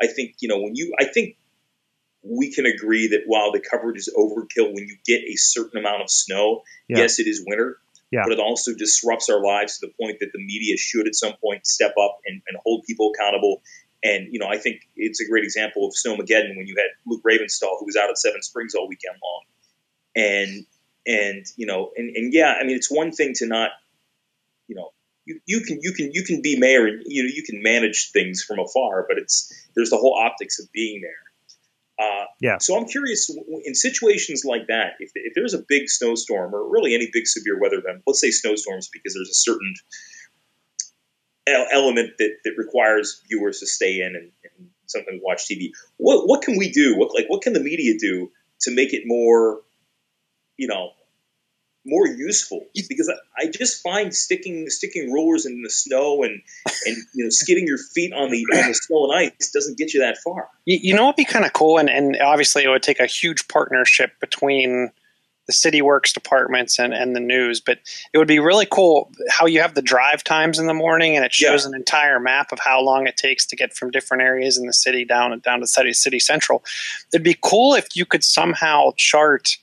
[0.00, 1.36] I think you know when you I think
[2.22, 6.02] we can agree that while the coverage is overkill, when you get a certain amount
[6.02, 6.98] of snow, Yeah.
[6.98, 7.78] yes, it is winter.
[8.10, 8.22] Yeah.
[8.24, 11.34] But it also disrupts our lives to the point that the media should at some
[11.42, 13.62] point step up and, and hold people accountable.
[14.02, 17.22] And, you know, I think it's a great example of Snowmageddon when you had Luke
[17.22, 19.42] Ravenstahl, who was out at Seven Springs all weekend long.
[20.16, 20.66] And,
[21.06, 23.70] and, you know, and, and yeah, I mean, it's one thing to not,
[24.68, 24.90] you know,
[25.24, 28.10] you, you can, you can, you can be mayor and, you know, you can manage
[28.12, 32.06] things from afar, but it's, there's the whole optics of being there.
[32.06, 32.58] Uh, Yeah.
[32.60, 33.28] So I'm curious
[33.64, 37.58] in situations like that, if, if there's a big snowstorm or really any big severe
[37.60, 39.74] weather event, let's say snowstorms because there's a certain
[41.72, 45.70] element that, that requires viewers to stay in and, and sometimes watch TV.
[45.96, 46.96] What what can we do?
[46.96, 49.60] What like what can the media do to make it more,
[50.56, 50.90] you know,
[51.88, 52.66] more useful?
[52.88, 56.40] Because I, I just find sticking sticking rulers in the snow and
[56.86, 59.94] and you know skidding your feet on the on the snow and ice doesn't get
[59.94, 60.48] you that far.
[60.64, 63.06] You, you know what'd be kind of cool, and, and obviously it would take a
[63.06, 64.90] huge partnership between
[65.48, 67.78] the city works departments and, and the news, but
[68.12, 71.24] it would be really cool how you have the drive times in the morning and
[71.24, 74.58] it shows an entire map of how long it takes to get from different areas
[74.58, 76.62] in the city down down to city city central.
[77.12, 79.56] It'd be cool if you could somehow chart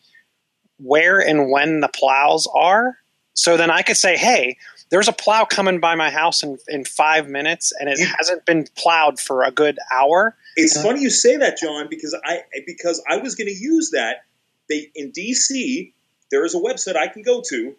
[0.77, 2.97] where and when the plows are.
[3.33, 4.57] So then I could say, hey,
[4.89, 8.45] there's a plow coming by my house in, in five minutes and it You- hasn't
[8.45, 10.35] been plowed for a good hour.
[10.55, 14.23] It's funny you say that, John, because I because I was going to use that.
[14.69, 15.91] They in DC,
[16.31, 17.75] there is a website I can go to,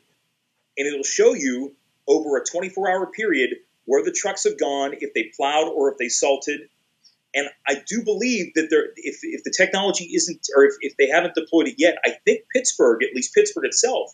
[0.77, 1.75] and it'll show you
[2.07, 3.51] over a 24 hour period
[3.87, 6.69] where the trucks have gone, if they plowed or if they salted.
[7.37, 11.07] And I do believe that there, if, if the technology isn't, or if, if they
[11.07, 14.11] haven't deployed it yet, I think Pittsburgh, at least Pittsburgh itself,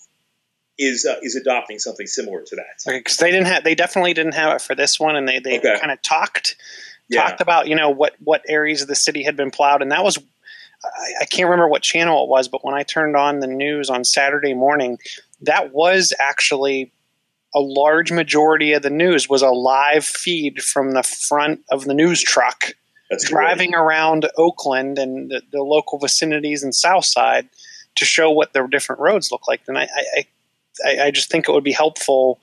[0.78, 2.82] is uh, is adopting something similar to that.
[2.86, 5.58] because they didn't have they definitely didn't have it for this one and they they
[5.58, 5.78] Okay.
[5.78, 6.56] kind of talked
[7.08, 7.22] Yeah.
[7.28, 10.02] talked about you know what what areas of the city had been plowed and that
[10.02, 10.16] was
[10.82, 13.90] I, I can't remember what channel it was but when i turned on the news
[13.90, 14.96] on saturday morning
[15.42, 16.90] that was actually
[17.54, 21.92] a large majority of the news was a live feed from the front of the
[21.94, 22.72] news truck
[23.12, 23.44] That's great.
[23.44, 27.48] driving around oakland and the, the local vicinities and south side
[27.94, 30.26] to show what the different roads look like and I, I
[30.84, 32.40] I, I just think it would be helpful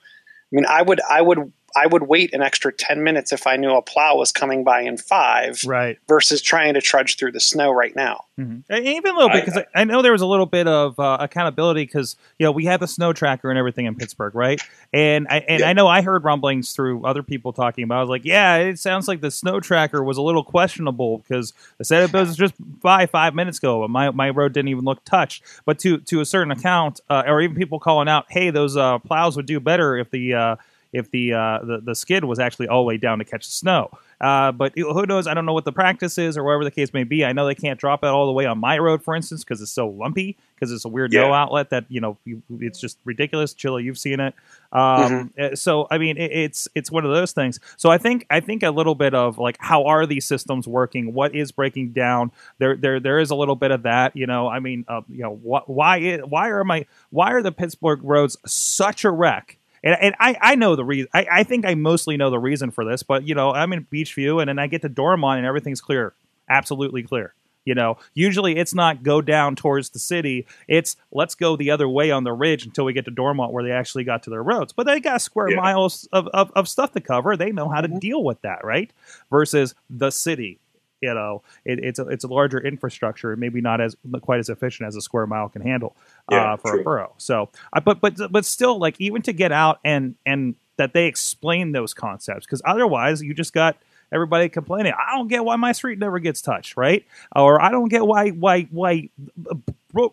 [0.51, 3.55] I mean, I would, I would, I would wait an extra ten minutes if I
[3.57, 5.97] knew a plow was coming by in five, Right.
[6.07, 8.25] versus trying to trudge through the snow right now.
[8.39, 8.63] Mhm.
[8.69, 10.67] And Even a little bit I- because I, I know there was a little bit
[10.67, 14.33] of uh, accountability because you know we had the snow tracker and everything in Pittsburgh,
[14.35, 14.61] right?
[14.93, 15.69] And I and Yeah.
[15.69, 17.97] I know I heard rumblings through other people talking about.
[17.97, 21.53] I was like, yeah, it sounds like the snow tracker was a little questionable because
[21.77, 24.85] they said it was just by five minutes ago, but my, my road didn't even
[24.85, 25.43] look touched.
[25.65, 28.99] But to to a certain account, uh, or even people calling out, hey, those uh,
[28.99, 30.55] plows would do better if the uh,
[30.91, 33.51] if the, uh, the the skid was actually all the way down to catch the
[33.51, 33.89] snow.
[34.21, 35.27] Uh, but who knows?
[35.27, 37.23] I don't know what the practice is or whatever the case may be.
[37.23, 39.61] I know they can't drop it all the way on my road, for instance, because
[39.61, 42.17] it's so lumpy, because it's a weird no outlet that you know
[42.59, 43.53] it's just ridiculous.
[43.53, 44.33] Chilla, you've seen it.
[44.73, 47.59] Um, uh, So I mean, it, it's it's one of those things.
[47.77, 51.13] So I think I think a little bit of like how are these systems working?
[51.13, 52.31] What is breaking down?
[52.57, 54.15] There there there is a little bit of that.
[54.17, 57.41] You know, I mean, uh, you know, wh- why i- why are my why are
[57.41, 59.58] the Pittsburgh roads such a wreck?
[59.83, 61.09] And, and I, I know the reason.
[61.13, 63.85] I, I think I mostly know the reason for this, but you know, I'm in
[63.85, 66.13] Beechview, and then I get to Dormont, and everything's clear,
[66.49, 67.33] absolutely clear.
[67.65, 70.47] You know, usually it's not go down towards the city.
[70.67, 73.63] It's let's go the other way on the ridge until we get to Dormont, where
[73.63, 74.73] they actually got to their roads.
[74.73, 75.57] But they got square Yeah.
[75.57, 77.37] miles of, of, of stuff to cover.
[77.37, 77.99] They know how to mm-hmm.
[77.99, 78.91] deal with that, right?
[79.29, 80.57] Versus the city.
[81.01, 84.87] You know, it, it's a it's a larger infrastructure, maybe not as quite as efficient
[84.87, 85.95] as a square mile can handle
[86.29, 86.81] Yeah, uh, for true.
[86.81, 87.13] a borough.
[87.17, 91.05] So, uh, but but but still, like even to get out and and that they
[91.07, 93.77] explain those concepts, because otherwise you just got
[94.11, 94.91] everybody complaining.
[94.91, 97.05] I don't get why my street never gets touched, right?
[97.35, 99.09] Or I don't get why why why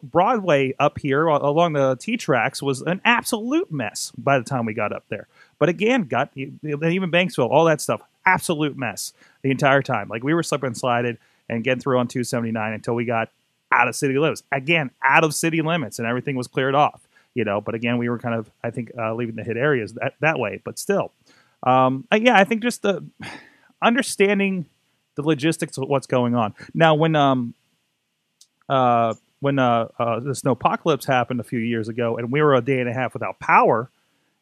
[0.02, 4.74] Broadway up here along the T tracks was an absolute mess by the time we
[4.74, 5.26] got up there.
[5.58, 9.12] But again, got even Banksville, all that stuff, absolute mess
[9.42, 10.08] the entire time.
[10.08, 13.30] Like we were slipping and slided and getting through on 279 until we got
[13.72, 14.42] out of city limits.
[14.52, 17.02] Again, out of city limits, and everything was cleared off.
[17.34, 19.92] You know, but again, we were kind of, I think, uh, leaving the hit areas
[19.94, 20.60] that that way.
[20.64, 21.12] But still,
[21.62, 23.04] um, yeah, I think just the
[23.82, 24.66] understanding
[25.16, 26.54] the logistics of what's going on.
[26.72, 27.54] Now, when um,
[28.68, 32.62] uh, when uh, uh, the snowpocalypse happened a few years ago, and we were a
[32.62, 33.90] day and a half without power,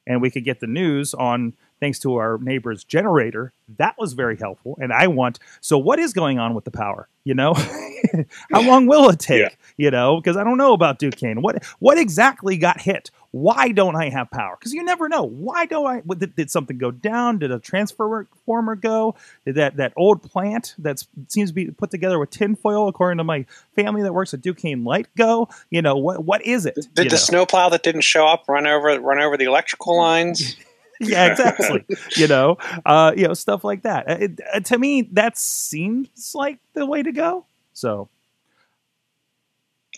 [0.06, 3.52] and we could get the news on thanks to our neighbor's generator.
[3.78, 4.76] That was very helpful.
[4.80, 7.08] And I want so what is going on with the power?
[7.24, 7.54] You know,
[8.52, 9.40] how long will it take?
[9.40, 9.48] Yeah.
[9.76, 11.40] You know, because I don't know about Duquesne.
[11.40, 13.10] What what exactly got hit?
[13.30, 14.56] Why don't I have power?
[14.58, 15.24] Because you never know.
[15.24, 16.02] Why do I?
[16.06, 17.38] Did, did something go down?
[17.38, 19.16] Did a transformer go?
[19.44, 23.24] Did that that old plant that seems to be put together with tinfoil, according to
[23.24, 25.48] my family that works at Duquesne Light, go?
[25.70, 26.24] You know what?
[26.24, 26.74] What is it?
[26.94, 27.16] Did the know?
[27.16, 30.56] snowplow that didn't show up run over run over the electrical lines?
[31.10, 31.84] yeah, exactly.
[32.16, 34.08] you know, uh, you know, stuff like that.
[34.08, 37.46] Uh, It, uh, to me, that seems like the way to go.
[37.72, 38.08] So,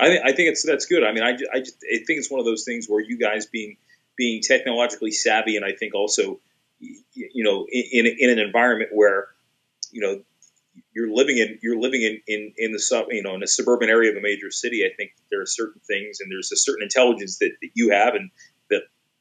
[0.01, 1.05] I, think I think it's that's good.
[1.05, 3.47] I mean, I, I, just, I think it's one of those things where you guys
[3.47, 3.77] being
[4.17, 6.41] being technologically savvy, and I think also,
[6.81, 9.29] you know, in, in an environment where,
[9.93, 10.23] you know,
[10.95, 13.91] you're living in you're living in, in, in the sub you know in a suburban
[13.91, 14.85] area of a major city.
[14.85, 18.15] I think there are certain things, and there's a certain intelligence that, that you have,
[18.15, 18.31] and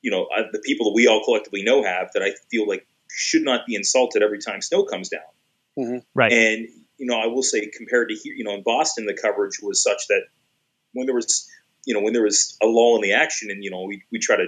[0.05, 2.85] you know uh, the people that we all collectively know have that I feel like
[3.09, 5.21] should not be insulted every time snow comes down.
[6.13, 6.31] right.
[6.31, 9.59] And you know, I will say compared to here, you know, in Boston, the coverage
[9.61, 10.21] was such that
[10.93, 11.49] when there was,
[11.85, 14.19] you know, when there was a lull in the action, and you know, we we
[14.19, 14.45] try to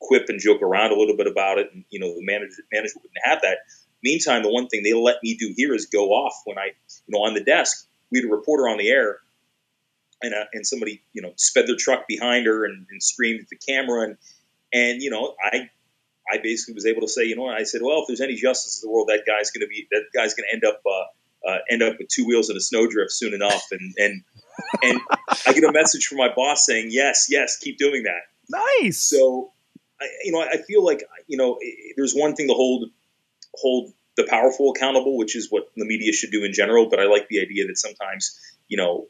[0.00, 3.02] quip and joke around a little bit about it, and you know, the management management
[3.02, 3.58] wouldn't have that.
[4.04, 6.66] Meantime, the one thing they let me do here is go off when I,
[7.06, 9.18] you know, on the desk, we had a reporter on the air,
[10.22, 13.48] and uh, and somebody, you know, sped their truck behind her and, and screamed at
[13.48, 14.16] the camera, and
[14.72, 15.70] and you know, I
[16.30, 18.82] I basically was able to say, you know, I said, well, if there's any justice
[18.82, 21.48] in the world, that guy's going to be that guy's going to end up uh,
[21.48, 24.22] uh, end up with two wheels and a snowdrift soon enough, and and
[24.82, 25.00] and
[25.46, 28.22] I get a message from my boss saying, yes, yes, keep doing that.
[28.80, 29.00] nice.
[29.00, 29.52] So,
[30.00, 31.58] I, you know, I feel like you know,
[31.96, 32.90] there's one thing to hold
[33.54, 36.88] hold the powerful accountable, which is what the media should do in general.
[36.90, 39.06] But I like the idea that sometimes, you know,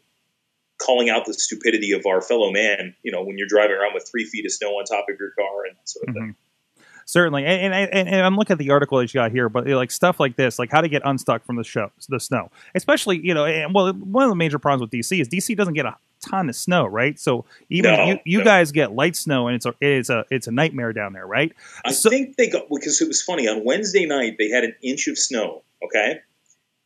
[0.88, 4.08] calling out the stupidity of our fellow man, you know, when you're driving around with
[4.10, 6.22] three feet of snow on top of your car and that sort of thing.
[6.34, 6.82] Mm-hmm.
[7.04, 7.44] certainly.
[7.44, 9.90] And, and, and, and I'm looking at the article that you got here, but like
[9.90, 13.34] stuff like this, like how to get unstuck from the show, the snow, especially you
[13.34, 13.44] know.
[13.44, 15.96] And, well, one of the major problems with DC is DC doesn't get a
[16.26, 17.18] ton of snow, right?
[17.18, 18.44] So even No, you, you no.
[18.44, 21.52] guys get light snow, and it's a it's a it's a nightmare down there, right?
[21.84, 24.74] I So- think they got because it was funny on Wednesday night they had an
[24.82, 25.62] inch of snow.
[25.84, 26.20] Okay,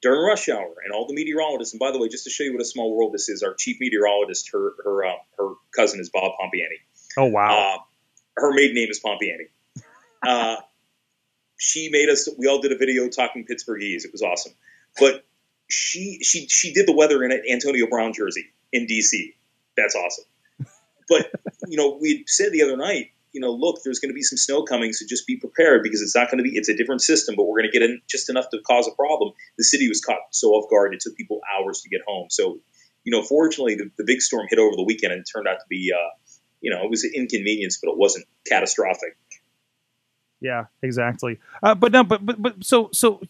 [0.02, 1.72] during rush hour, and all the meteorologists.
[1.72, 3.54] And by the way, just to show you what a small world this is, our
[3.54, 6.80] chief meteorologist, her her uh, her cousin is Bob Pompeani.
[7.16, 7.78] Oh wow, Uh,
[8.36, 9.48] her maiden name is Pompeani.
[10.26, 10.56] Uh,
[11.58, 12.28] she made us.
[12.36, 14.04] We all did a video talking Pittsburghese.
[14.04, 14.52] It was awesome.
[14.98, 15.24] But
[15.68, 19.34] she she she did the weather in an Antonio Brown jersey in DC.
[19.76, 20.24] That's awesome.
[21.08, 21.30] But
[21.66, 24.36] you know, we said the other night, you know, look, there's going to be some
[24.36, 26.56] snow coming, so just be prepared because it's not going to be.
[26.56, 28.94] It's a different system, but we're going to get in just enough to cause a
[28.94, 29.32] problem.
[29.56, 32.28] The city was caught so off guard; it took people hours to get home.
[32.30, 32.58] So,
[33.04, 35.60] you know, fortunately, the, the big storm hit over the weekend, and it turned out
[35.60, 36.10] to be, uh,
[36.60, 39.16] you know, it was an inconvenience, but it wasn't catastrophic.
[40.40, 41.38] yeah, exactly.
[41.62, 43.22] Uh, but no, but but but so so.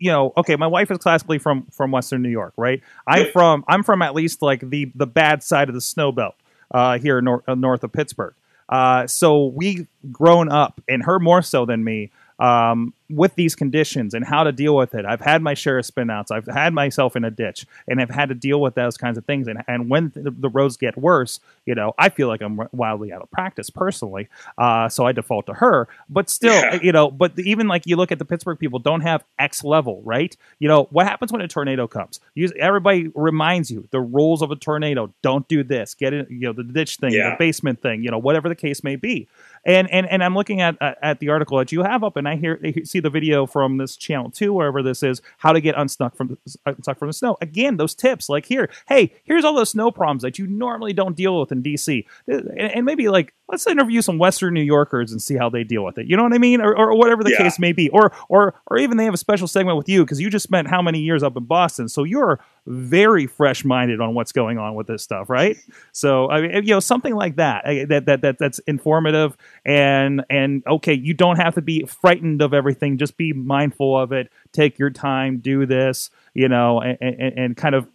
[0.00, 0.54] You know, okay.
[0.54, 2.82] My wife is classically from from Western New York, right?
[3.04, 6.36] I'm from I'm from at least like the the bad side of the snow belt
[6.70, 8.34] uh, here nor- uh, north of Pittsburgh.
[8.68, 14.14] Uh, so we've grown up, and her more so than me, um, with these conditions
[14.14, 15.04] and how to deal with it.
[15.06, 16.30] I've had my share of spinouts.
[16.30, 19.24] I've had myself in a ditch, and I've had to deal with those kinds of
[19.24, 19.48] things.
[19.48, 23.12] And, and when the, the roads get worse, you know, I feel like I'm wildly
[23.12, 24.28] out of practice personally.
[24.58, 25.88] Uh, so I default to her.
[26.08, 26.78] But still, Yeah.
[26.82, 30.02] you know, but even like you look at the Pittsburgh people don't have X level,
[30.04, 30.36] right?
[30.58, 32.20] You know, what happens when a tornado comes?
[32.34, 35.12] You, everybody reminds you the rules of a tornado.
[35.22, 35.94] Don't do this.
[35.94, 38.84] Get it, you know, the ditch thing, the basement thing, you know, whatever the case
[38.84, 39.28] may be.
[39.68, 42.26] And and and I'm looking at at at the article that you have up, and
[42.26, 45.60] I hear I see the video from this channel too, wherever this is, how to
[45.60, 47.36] get unstuck from the, unstuck from the snow.
[47.42, 51.14] Again, those tips like here, hey, here's all those snow problems that you normally don't
[51.14, 55.12] deal with in DC, uh, and, and maybe like let's interview some Western New Yorkers
[55.12, 56.06] and see how they deal with it.
[56.06, 57.38] You know what I mean, or, or whatever the Yeah.
[57.44, 60.18] case may be, or or or even they have a special segment with you because
[60.18, 64.14] you just spent how many years up in Boston, so you're very fresh minded on
[64.14, 65.56] what's going on with this stuff, right?
[65.92, 70.24] So I mean, you know, something like that uh, that that, that that's informative and
[70.28, 72.98] and okay, you don't have to be frightened of everything.
[72.98, 74.30] Just be mindful of it.
[74.52, 75.38] Take your time.
[75.38, 77.88] Do this, you know, and and, and kind of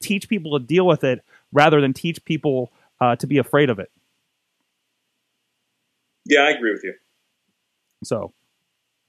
[0.00, 3.78] teach people to deal with it rather than teach people uh, to be afraid of
[3.78, 3.90] it.
[6.26, 6.94] Yeah, I agree with you.
[8.04, 8.32] So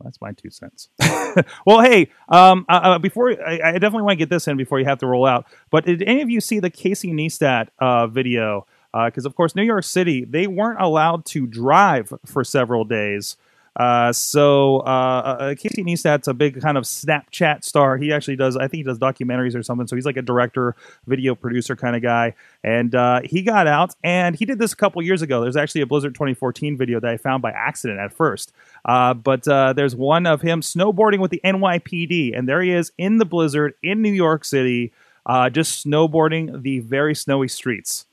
[0.03, 0.89] that's my two cents.
[1.65, 4.79] well, hey, um, uh, uh, before I, I definitely want to get this in before
[4.79, 5.45] you have to roll out.
[5.69, 8.65] But did any of you see the Casey Neistat uh, video?
[8.91, 13.37] Because of course, New York City they weren't allowed to drive for several days.
[13.79, 17.95] Uh, so uh, uh, Casey Neistat's a big kind of Snapchat star.
[17.95, 19.87] He actually does, I think he does documentaries or something.
[19.87, 20.75] So he's like a director,
[21.07, 22.35] video producer kind of guy.
[22.61, 25.41] And uh, he got out and he did this a couple years ago.
[25.41, 28.51] There's actually a Blizzard 2014 video that I found by accident at first.
[28.83, 32.91] Uh, but uh, there's one of him snowboarding with the NYPD, and there he is
[32.97, 34.91] in the blizzard in New York City,
[35.25, 38.05] uh, just snowboarding the very snowy streets.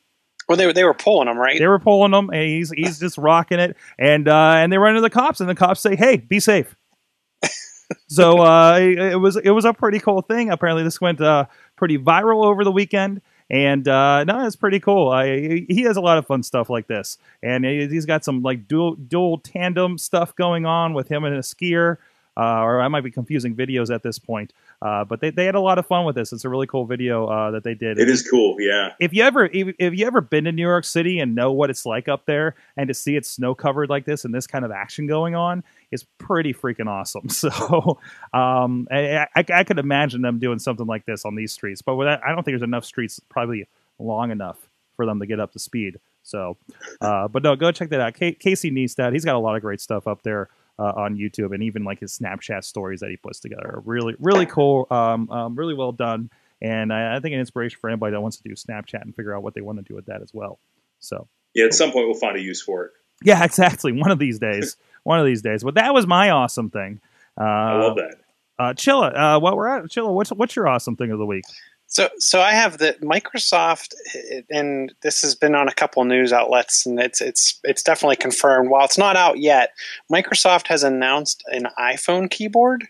[0.49, 1.59] Well, they, were, they were pulling them, right?
[1.59, 3.77] They were pulling him, and he's he's just rocking it.
[3.99, 6.77] And uh, and they run into the cops, and the cops say, "Hey, be safe."
[8.09, 10.51] so uh, it, was it was a pretty cool thing.
[10.51, 13.23] Apparently, this went uh, pretty viral over the weekend.
[13.49, 15.09] And uh, no, it's pretty cool.
[15.09, 18.43] I, he has a lot of fun stuff like this, and he- he's got some
[18.43, 21.99] like dual dual tandem stuff going on with him and a skier.
[22.37, 25.55] Uh, or I might be confusing videos at this point, uh, but they, they had
[25.55, 26.33] a lot of fun with this.
[26.33, 27.99] It's a really cool video uh, that they did.
[27.99, 28.57] It is cool.
[28.61, 28.93] Yeah.
[29.01, 31.71] if you ever if, if you ever been to New York City and know what
[31.71, 34.65] it's like up there, and to see it snow covered like this and this kind
[34.65, 37.29] of action going on is pretty freaking awesome.
[37.37, 38.01] So
[38.33, 41.95] um, I, I, I could imagine them doing something like this on these streets, but
[41.97, 43.69] with that, I don't think there's enough streets probably
[43.99, 44.57] long enough
[44.97, 46.01] for them to get up to speed.
[46.23, 46.57] So,
[47.01, 48.15] uh, but no, go check that out.
[48.15, 51.55] K- Casey Neistat, he's got a lot of great stuff up there uh, on YouTube,
[51.55, 54.87] and even like his Snapchat stories that he puts together are really, really cool.
[54.91, 58.37] Um, um, really well done, and I, I think an inspiration for anybody that wants
[58.39, 60.59] to do Snapchat and figure out what they want to do with that as well.
[61.01, 61.67] So, Yeah.
[61.67, 62.93] At some point, we'll find a use for it.
[63.23, 63.93] yeah, exactly.
[63.93, 65.63] One of these days, one of these days.
[65.65, 67.01] But that was my awesome thing.
[67.39, 68.17] Uh, I love that.
[68.59, 71.45] Uh, Chilla, uh, while we're at Chilla, what's what's your awesome thing of the week?
[71.89, 73.95] So, so I have the Microsoft,
[74.51, 78.71] and this has been on a couple news outlets, and it's it's it's definitely confirmed.
[78.71, 79.71] While it's not out yet,
[80.13, 82.89] Microsoft has announced an iPhone keyboard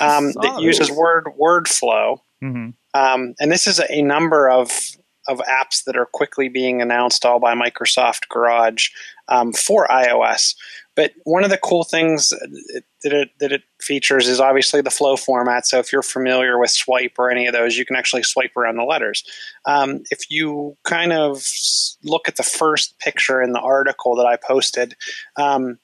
[0.00, 4.70] um, that uses Word WordFlow, hmm um, and this is a number of
[5.28, 8.88] of apps that are quickly being announced all by Microsoft Garage
[9.28, 10.54] um, for iOS.
[10.96, 15.16] But one of the cool things that it, that it features is obviously the flow
[15.16, 15.66] format.
[15.66, 18.76] So if you're familiar with Swype or any of those, you can actually swipe around
[18.76, 19.24] the letters.
[19.66, 21.44] Um, if you kind of
[22.02, 24.94] look at the first picture in the article that I posted,
[25.36, 25.78] um,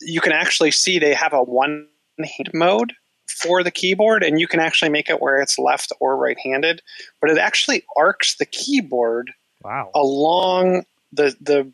[0.00, 2.92] you can actually see they have a one hand mode
[3.34, 6.82] for the keyboard, and you can actually make it where it's left or right handed,
[7.20, 9.32] but it actually arcs the keyboard
[9.62, 9.90] Wow.
[9.94, 11.72] along the the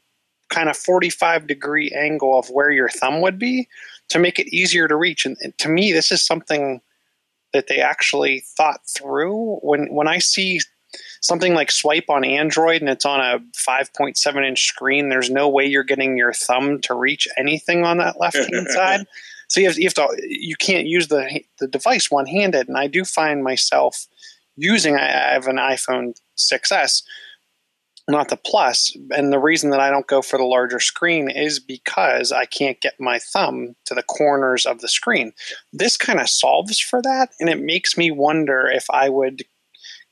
[0.49, 3.69] kind of 45 degree angle of where your thumb would be
[4.09, 5.27] to make it easier to reach.
[5.27, 6.81] And, and to me this is something
[7.53, 9.57] that they actually thought through.
[9.63, 10.61] When when i see
[11.21, 15.67] something like Swype on android and it's on a 5.7 inch screen there's no way
[15.67, 19.07] you're getting your thumb to reach anything on that left hand side
[19.51, 22.79] so you have, you have to you can't use the the device one handed and
[22.79, 24.07] i do find myself
[24.57, 27.03] using i have an iphone 6s
[28.11, 28.97] not the plus.
[29.11, 32.81] And the reason that I don't go for the larger screen is because I can't
[32.81, 35.33] get my thumb to the corners of the screen.
[35.73, 39.45] This kind of solves for that, and it makes me wonder if I would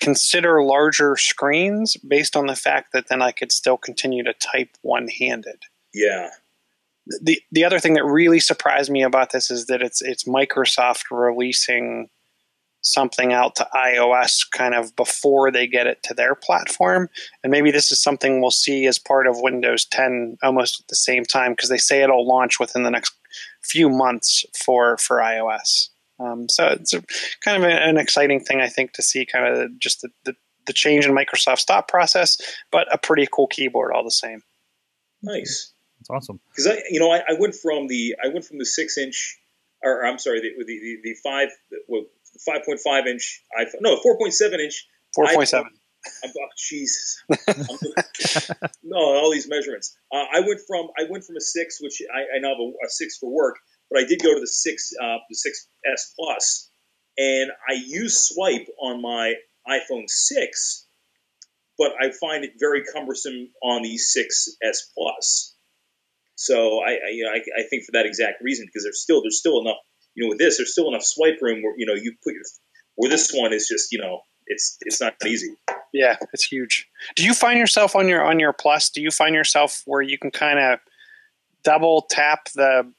[0.00, 4.70] consider larger screens based on the fact that then I could still continue to type
[4.82, 5.64] one handed.
[5.92, 6.30] Yeah.
[7.22, 11.04] The the other thing that really surprised me about this is that it's it's Microsoft
[11.10, 12.08] releasing
[12.82, 17.08] something out to iOS kind of before they get it to their platform.
[17.42, 20.96] And maybe this is something we'll see as part of Windows 10 almost at the
[20.96, 23.12] same time because they say it'll launch within the next
[23.62, 25.88] few months for for iOS.
[26.20, 27.02] Um, so it's a,
[27.44, 30.34] kind of an exciting thing, I think, to see kind of just the, the,
[30.66, 32.38] the change in Microsoft's thought process,
[32.72, 34.42] but a pretty cool keyboard all the same.
[35.22, 35.72] Nice.
[36.08, 36.40] That's awesome.
[36.50, 39.38] Because I, you know, I, I went from the I went from the six inch,
[39.82, 41.48] or I'm sorry, the the the, the five
[41.88, 42.04] well,
[42.48, 44.86] 5.5 inch iPhone, no, 4.7 inch.
[45.18, 45.64] 4.7.
[46.24, 47.22] I'm, oh, Jesus.
[47.48, 47.78] I'm-
[48.82, 49.96] no, all these measurements.
[50.12, 52.86] Uh, I went from I went from a six, which I, I now have a,
[52.86, 53.56] a six for work,
[53.90, 56.70] but I did go to the six, uh, the six S plus,
[57.16, 59.34] and I use Swype on my
[59.68, 60.86] iPhone six,
[61.76, 65.54] but I find it very cumbersome on the six S plus.
[66.40, 69.22] So I, I, you know, I, I think for that exact reason, because there's still
[69.22, 69.76] there's still enough,
[70.14, 72.42] you know, with this there's still enough swipe room where you know you put your
[72.94, 75.54] where this one is just you know it's it's not easy.
[75.92, 76.86] Yeah, it's huge.
[77.16, 78.88] Do you find yourself on your on your plus?
[78.90, 80.78] Do you find yourself where you can kind of
[81.64, 82.90] double tap the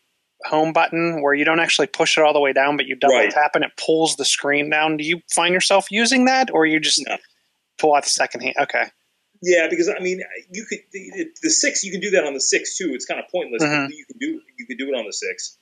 [0.45, 3.15] home button where you don't actually push it all the way down, but you double
[3.15, 3.31] Right.
[3.31, 4.97] tap and it pulls the screen down?
[4.97, 7.17] Do you find yourself using that, or you just No.
[7.77, 8.55] pull out the second hand?
[8.59, 8.85] Okay,
[9.41, 10.21] Yeah, because I mean,
[10.51, 11.83] you could the, the six.
[11.83, 12.91] You can do that on the six too.
[12.93, 13.63] It's kind of pointless.
[13.63, 13.87] Mhm.
[13.87, 15.57] But you can do you can do it on the six.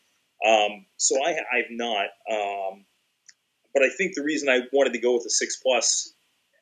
[0.45, 2.07] Um, so I I've not.
[2.32, 2.86] Um,
[3.73, 6.13] but I think the reason I wanted to go with the six plus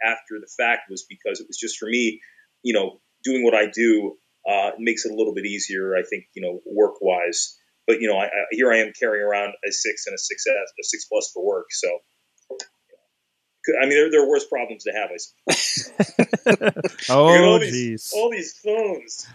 [0.03, 2.19] after the fact was because it was just for me,
[2.63, 4.17] you know, doing what I do
[4.49, 5.95] uh, makes it a little bit easier.
[5.95, 7.57] I think you know work wise.
[7.87, 10.43] But you know, I, I, here I am carrying around a six and a six
[10.47, 11.67] S, a six plus for work.
[11.71, 11.87] So.
[13.81, 15.09] I mean, there, there are worse problems to have.
[15.11, 15.91] I suppose.
[17.09, 18.13] Oh, all these, jeez.
[18.13, 19.27] all these phones.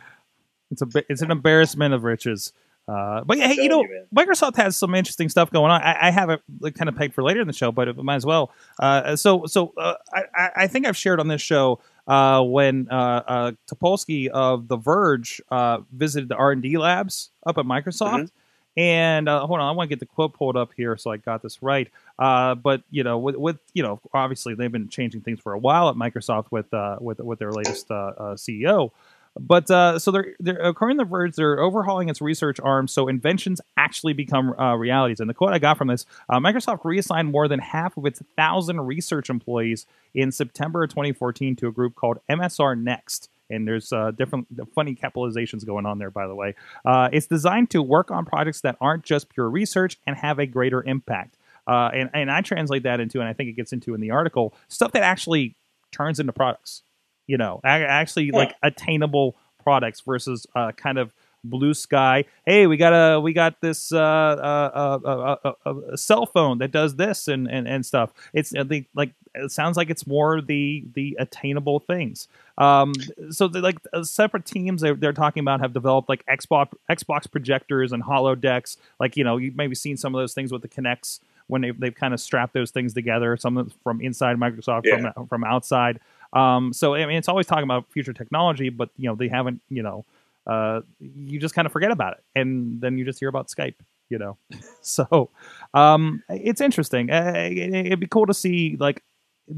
[0.71, 2.53] It's a it's an embarrassment of riches.
[2.89, 4.07] Uh, but yeah, hey, you know, you.
[4.15, 5.81] Microsoft has some interesting stuff going on.
[5.81, 7.97] I, I have it like, kind of pegged for later in the show, but it
[7.97, 8.51] might as well.
[8.81, 11.79] Uh, so, so uh, I, I- think I've shared on this show
[12.09, 17.31] uh, when uh, uh, Topolsky of The Verge uh, visited the R and D labs
[17.47, 18.31] up at Microsoft.
[18.77, 21.17] And uh, hold on, I want to get the quote pulled up here so I
[21.17, 21.91] got this right.
[22.19, 25.59] Uh, but you know, with, with you know, obviously they've been changing things for a
[25.59, 28.91] while at Microsoft with uh, with with their latest uh, uh, CEO.
[29.39, 33.07] But uh, so they're, they're according to The Verge, they're overhauling its research arm so
[33.07, 35.21] inventions actually become realities.
[35.21, 38.81] And the quote I got from this: Microsoft reassigned more than half of its thousand
[38.81, 43.29] research employees in September of 2014 to a group called MSR Next.
[43.51, 46.55] And there's uh, different funny capitalizations going on there, by the way.
[46.85, 50.47] Uh, it's designed to work on projects that aren't just pure research and have a
[50.47, 51.37] greater impact.
[51.67, 54.11] Uh, and, and I translate that into, and I think it gets into in the
[54.13, 55.57] article, stuff that actually
[55.93, 56.83] turns into products.
[57.27, 58.37] You know, actually Yeah.
[58.39, 61.13] like attainable products versus uh, kind of
[61.45, 62.25] blue sky.
[62.47, 65.09] Hey, we got a we got this uh, uh, uh,
[65.45, 68.13] uh, uh, uh, cell phone that does this and and, and stuff.
[68.33, 72.29] It's think like it sounds like it's more the the attainable things.
[72.59, 72.93] Um,
[73.31, 77.93] so like uh, separate teams they're, they're talking about have developed like Xbox Xbox projectors
[77.93, 78.77] and holodecks.
[78.99, 81.81] Like you know you've maybe seen some of those things with the Kinects when they've,
[81.81, 83.37] they've kind of strapped those things together.
[83.37, 85.13] Some of from inside Microsoft, Yeah.
[85.13, 86.01] from from outside.
[86.33, 89.61] Um, so I mean it's always talking about future technology, but you know they haven't
[89.71, 90.05] you know
[90.47, 93.77] uh, you just kind of forget about it, and then you just hear about Skype.
[94.09, 94.39] You know,
[94.83, 95.31] so
[95.75, 97.11] um, it's interesting.
[97.11, 99.03] Uh, it- it'd be cool to see like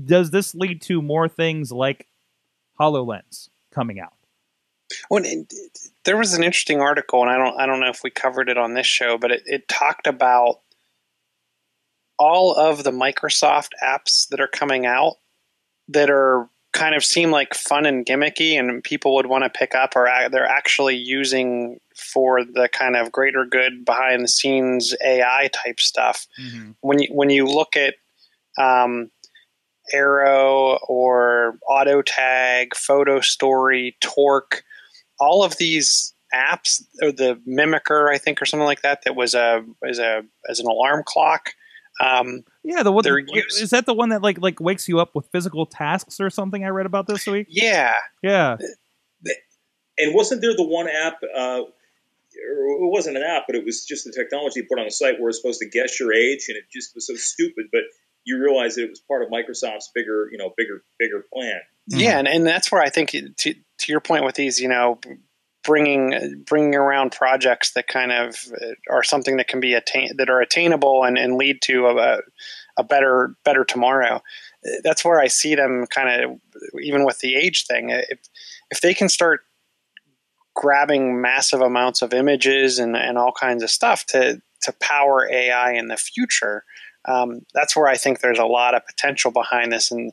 [0.05, 2.07] does this lead to more things like
[2.81, 4.13] HoloLens coming out?
[5.11, 5.23] Well,
[6.05, 8.59] there was an interesting article, and I don't I don't know if we covered it
[8.59, 10.61] on this show, but it, it talked about
[12.19, 15.15] all of the Microsoft apps that are coming out
[15.89, 19.75] that are kind of seem like fun and gimmicky, and people would want to pick
[19.75, 25.51] up, or they're actually using for the kind of greater good behind the scenes AI
[25.53, 26.27] type stuff.
[26.41, 26.75] Mhm.
[26.81, 27.95] When you when you look at
[28.59, 29.11] um,
[29.93, 34.63] Arrow or AutoTag, Photo Story, Torque,
[35.21, 39.35] all of these apps, or the Mimicker, I think, or something like that, that was
[39.35, 41.51] a as a as an alarm clock.
[42.01, 45.01] Um, Yeah, the one They're used- is that the one that like like wakes you
[45.01, 46.65] up with physical tasks or something?
[46.65, 47.47] I read about this week.
[47.51, 48.57] yeah, Yeah,
[49.99, 51.19] And wasn't there the one app?
[51.37, 51.63] Uh,
[52.35, 55.29] it wasn't an app, but it was just the technology put on the site where
[55.29, 57.67] it's supposed to guess your age, and it just was so stupid.
[57.71, 57.83] But
[58.25, 61.61] you realize that it was part of Microsoft's bigger, you know, bigger, bigger plan.
[61.89, 63.55] Yeah, and, and that's where I think to, to
[63.93, 64.99] your point with these, you know,
[65.65, 70.31] bringing bringing around projects that kind of uh, are something that can be attain that
[70.31, 72.19] are attainable and, and lead to a,
[72.77, 74.17] a better better tomorrow.
[74.67, 76.41] Uh, That's where I see them kind of
[76.81, 77.91] even with the age thing.
[77.91, 78.21] If
[78.71, 79.43] if they can start
[80.55, 85.73] grabbing massive amounts of images and, and all kinds of stuff to to power AI
[85.73, 86.65] in the future,
[87.05, 90.13] um, that's where I think there's a lot of potential behind this and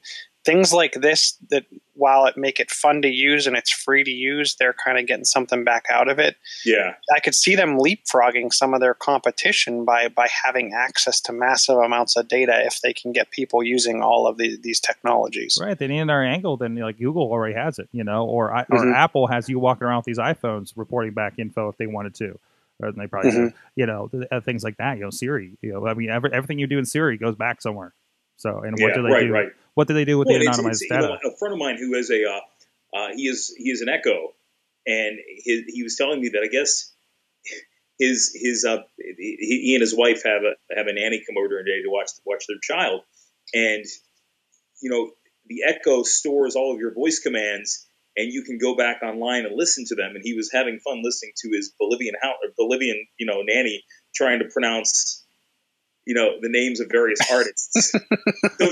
[0.50, 4.12] things like this that while it make it fun to use and it's free to
[4.12, 6.36] use they're kind of getting something back out of it
[6.66, 11.34] Yeah, i could see them leapfrogging some of their competition by by having access to
[11.34, 15.58] massive amounts of data if they can get people using all of the, these technologies
[15.60, 15.78] right.
[15.80, 18.80] They need another angle than like Google already has it, you know, or I or
[18.80, 18.96] Mhm.
[18.96, 22.40] Apple has you walking around with these iPhones reporting back info if they wanted to.
[22.82, 24.98] Or they probably do, you know, uh, things like that.
[24.98, 25.58] You know, Siri.
[25.62, 27.94] You know, I mean, every, everything you do in Siri goes back somewhere.
[28.38, 29.34] So, and what yeah, do they right, do?
[29.34, 29.50] right.
[29.80, 31.08] What do they do with Well, the anonymized it's, you data?
[31.08, 32.42] know, a friend of mine who is a uh,
[32.98, 34.34] uh, he is he is an Echo,
[34.86, 36.92] and his, he was telling me that I guess
[37.98, 41.48] his his uh, he, he and his wife have a have a nanny come over
[41.48, 43.04] during the day to watch watch their child,
[43.54, 43.86] and
[44.82, 45.12] you know
[45.48, 49.56] the Echo stores all of your voice commands, and you can go back online and
[49.56, 50.12] listen to them.
[50.14, 54.40] And he was having fun listening to his Bolivian house, Bolivian you know nanny trying
[54.40, 55.24] to pronounce
[56.10, 57.92] you know the names of various artists.
[57.94, 58.00] so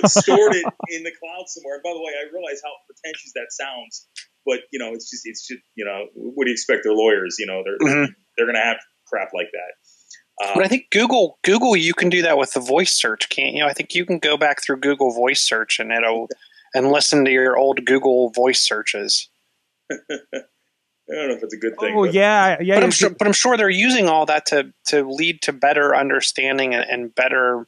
[0.01, 1.75] it's stored it in the cloud somewhere.
[1.77, 4.07] And by the way, I realize how pretentious that sounds,
[4.45, 6.81] but you know, it's just it's just you know, what do you expect?
[6.83, 8.07] They're lawyers, you know, they're Mhm.
[8.35, 9.71] they're gonna have crap like that.
[10.55, 13.55] but i Um, think google google you can do that with the voice search can't
[13.55, 16.27] you i think you can go back through google voice search and it'll
[16.75, 19.29] and listen to your old google voice searches
[21.09, 21.95] I don't know if it's a good thing.
[21.95, 22.75] oh but- yeah, yeah.
[22.75, 25.95] but I'm sure, but I'm sure they're using all that to to lead to better
[25.95, 27.65] understanding and, and better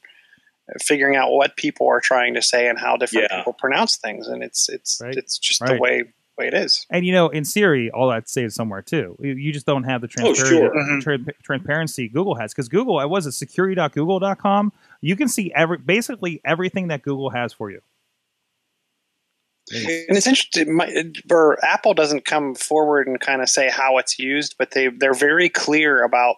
[0.82, 3.38] figuring out what people are trying to say and how different Yeah.
[3.38, 5.14] people pronounce things, and it's it's Right.
[5.16, 6.04] it's just the way
[6.38, 6.86] way it is.
[6.90, 9.16] And you know, in Siri, all that's saved somewhere too.
[9.20, 10.70] You, you just don't have the Oh, transparency, sure.
[10.74, 11.02] Mhm.
[11.02, 12.52] tran- transparency Google has.
[12.54, 14.72] Because Google, I was at security.google.com.
[15.00, 17.80] You can see every basically everything that Google has for you.
[19.72, 20.78] And it's interesting.
[21.62, 25.48] Apple doesn't come forward and kind of say how it's used, but they they're very
[25.48, 26.36] clear about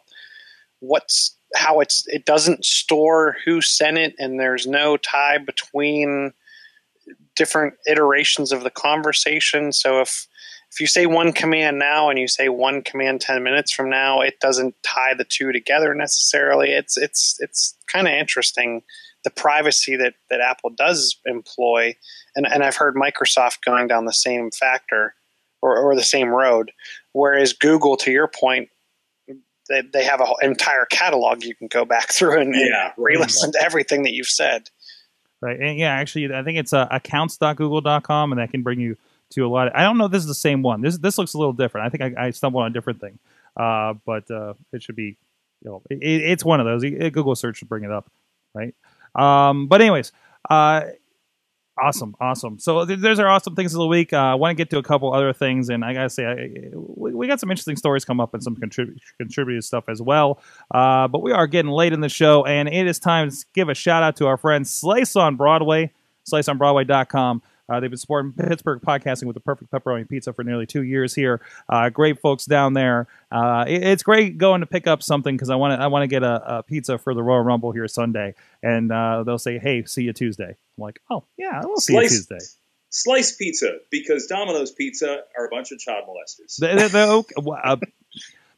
[0.81, 2.07] what's how it's.
[2.09, 6.33] It doesn't store who sent it, and there's no tie between
[7.35, 9.73] different iterations of the conversation.
[9.73, 10.27] So if
[10.71, 14.21] if you say one command now and you say one command ten minutes from now,
[14.21, 16.73] it doesn't tie the two together necessarily.
[16.73, 18.83] It's it's it's kind of interesting
[19.25, 21.97] the privacy that that Apple does employ
[22.35, 25.15] and, and I've heard Microsoft going down the same factor
[25.61, 26.73] or, or the same road.
[27.13, 28.69] Whereas Google, to your point,
[29.69, 33.63] they, they have an entire catalog you can go back through and, and re-listen to
[33.63, 34.69] everything that you've said.
[35.41, 35.59] Right.
[35.61, 38.97] And yeah, actually, I think it's uh, accounts.google.com, and that can bring you
[39.31, 39.69] to a lot.
[39.69, 40.83] Of, I don't know if this is the same one.
[40.83, 41.87] This this looks a little different.
[41.87, 43.19] I think I, I stumbled on a different thing,
[43.57, 45.17] uh, but uh, it should be.
[45.65, 46.83] You know, it, it's one of those.
[46.83, 48.09] Google search should bring it up,
[48.55, 48.73] right?
[49.15, 50.13] Um, but anyways,
[50.49, 50.83] uh,
[51.81, 52.59] awesome, awesome.
[52.59, 54.13] So th- there's our awesome things of the week.
[54.13, 56.71] Uh, I want to get to a couple other things, and I gotta say, I,
[56.75, 60.41] we, we got some interesting stories come up and some contrib- contributed stuff as well.
[60.73, 63.69] Uh, but we are getting late in the show, and it is time to give
[63.69, 65.91] a shout out to our friends Slice on Broadway,
[66.31, 67.43] sliceonbroadway.com.
[67.73, 71.15] Uh, they've been supporting Pittsburgh podcasting with the perfect pepperoni pizza for nearly two years
[71.15, 71.41] here.
[71.69, 73.07] Uh, great folks down there.
[73.31, 76.03] Uh, it- it's great going to pick up something because I want to I want
[76.03, 79.59] to get a, a pizza for the Royal Rumble here Sunday, and uh, they'll say,
[79.59, 82.39] "Hey, see you Tuesday." I'm like, "Oh yeah, I will see you Tuesday."
[82.91, 86.57] Slice pizza because Domino's Pizza are a bunch of child molesters.
[86.59, 87.77] The- the- the- okay, uh,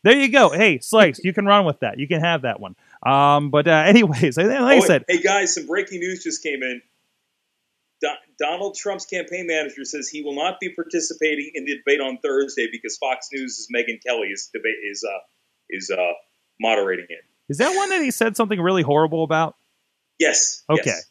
[0.03, 0.51] there you go.
[0.51, 1.99] Hey, Slice, you can run with that.
[2.01, 2.75] You can have that one.
[3.07, 6.63] Um, but uh, anyways, like I Oh, said, hey guys, some breaking news just came
[6.63, 6.83] in.
[8.39, 12.19] Do- Donald Trump's campaign manager says he will not be participating in the debate on
[12.23, 15.19] Thursday because Fox News' is Megyn Kelly is debate is uh,
[15.71, 16.13] is uh,
[16.61, 17.25] moderating it.
[17.49, 19.57] is that one that he said something really horrible about?
[20.19, 20.63] Yes.
[20.71, 20.83] Okay.
[20.87, 21.11] yes.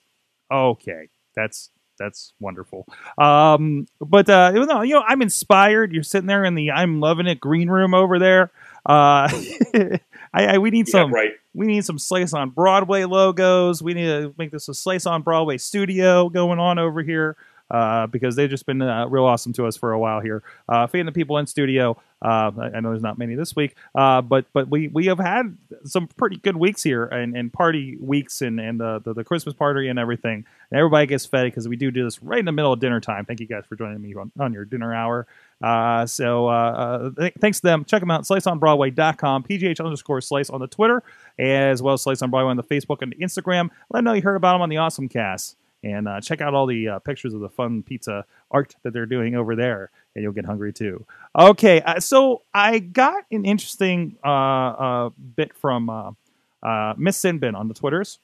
[0.51, 2.85] Okay, that's that's wonderful.
[3.17, 5.93] Um, but uh, know, you know, I'm inspired.
[5.93, 8.51] You're sitting there in the I'm loving it green room over there.
[8.85, 9.29] Uh,
[10.33, 11.31] I, I we need Yeah, some right.
[11.53, 13.81] we need some Slice on Broadway logos.
[13.81, 17.37] We need to make this a Slice on Broadway studio going on over here
[17.71, 20.43] uh, because they've just been uh, real awesome to us for a while here.
[20.67, 22.01] Uh, feeding the people in studio.
[22.23, 25.57] Uh, I, know there's not many this week, uh, but but we we have had
[25.83, 29.53] some pretty good weeks here and, and party weeks and and uh, the the Christmas
[29.53, 30.45] party and everything.
[30.71, 33.01] And everybody gets fed because we do do this right in the middle of dinner
[33.01, 33.25] time.
[33.25, 35.27] Thank you guys for joining me on, on your dinner hour.
[35.61, 37.85] Uh, so uh, uh, th- thanks to them.
[37.85, 38.23] Check them out.
[38.23, 39.43] SliceOnBroadway.com.
[39.43, 41.03] PGH underscore Slice on the Twitter,
[41.37, 43.69] as well as Slice on Broadway on the Facebook and Instagram.
[43.89, 45.57] Let them know you heard about them on the Awesome Cast.
[45.83, 49.05] And uh, check out all the uh, pictures of the fun pizza art that they're
[49.05, 51.05] doing over there, and you'll get hungry too.
[51.37, 57.67] Okay, uh, so I got an interesting uh, uh, bit from uh, Miss Sinbin on
[57.67, 58.19] the Twitters.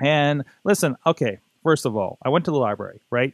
[0.00, 3.32] And listen, okay, first of all, I went to the library, right?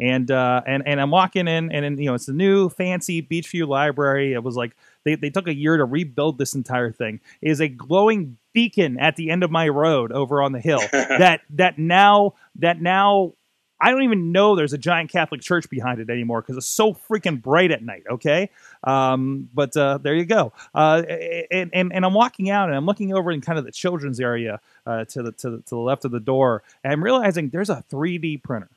[0.00, 3.68] And and and I'm walking in, and, and you know it's a new fancy Beechview
[3.68, 4.32] library.
[4.32, 4.74] It was like
[5.04, 7.20] they, they took a year to rebuild this entire thing.
[7.40, 10.80] It is a glowing beacon at the end of my road over on the hill
[10.92, 13.32] that that now that now
[13.80, 16.92] I don't even know there's a giant Catholic church behind it anymore because it's so
[16.92, 18.02] freaking bright at night.
[18.10, 18.50] Okay,
[18.84, 20.52] um, but uh, there you go.
[20.74, 21.02] Uh,
[21.50, 24.20] and, and and I'm walking out and I'm looking over in kind of the children's
[24.20, 27.48] area uh, to the to the, to the left of the door, and I'm realizing
[27.48, 28.68] there's a 3D printer.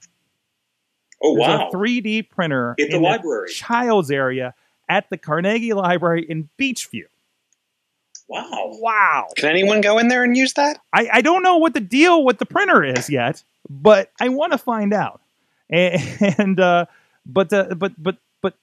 [1.22, 1.70] Oh There's wow!
[1.70, 3.50] a 3D printer In the library.
[3.50, 4.54] child's area
[4.90, 7.06] at the Carnegie Library in Beechview.
[8.28, 8.72] Wow.
[8.80, 9.28] Wow.
[9.36, 10.80] Can anyone go in there and use that?
[10.94, 14.54] I, I don't know what the deal with the printer is yet, but I want
[14.54, 15.22] to find out.
[15.70, 16.02] And,
[16.40, 16.86] and uh,
[17.26, 18.56] but uh, but but but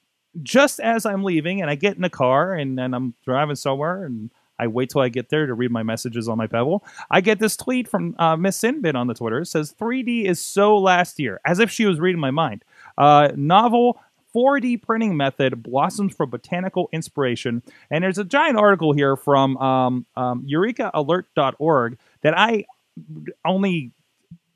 [0.43, 4.03] just as I'm leaving, and I get in the car, and, and I'm driving somewhere,
[4.03, 4.29] and
[4.61, 6.83] I wait till I get there to read my messages on my Pebble.
[7.09, 9.39] I get this tweet from uh, Miss Sinbin on the Twitter.
[9.39, 12.63] It says 3D is so last year, as if she was reading my mind.
[12.95, 13.99] Uh, novel
[14.35, 17.61] 4D printing method blossoms from botanical inspiration.
[17.89, 22.65] And there's a giant article here from um, um, EurekAlert.org that I
[23.45, 23.91] only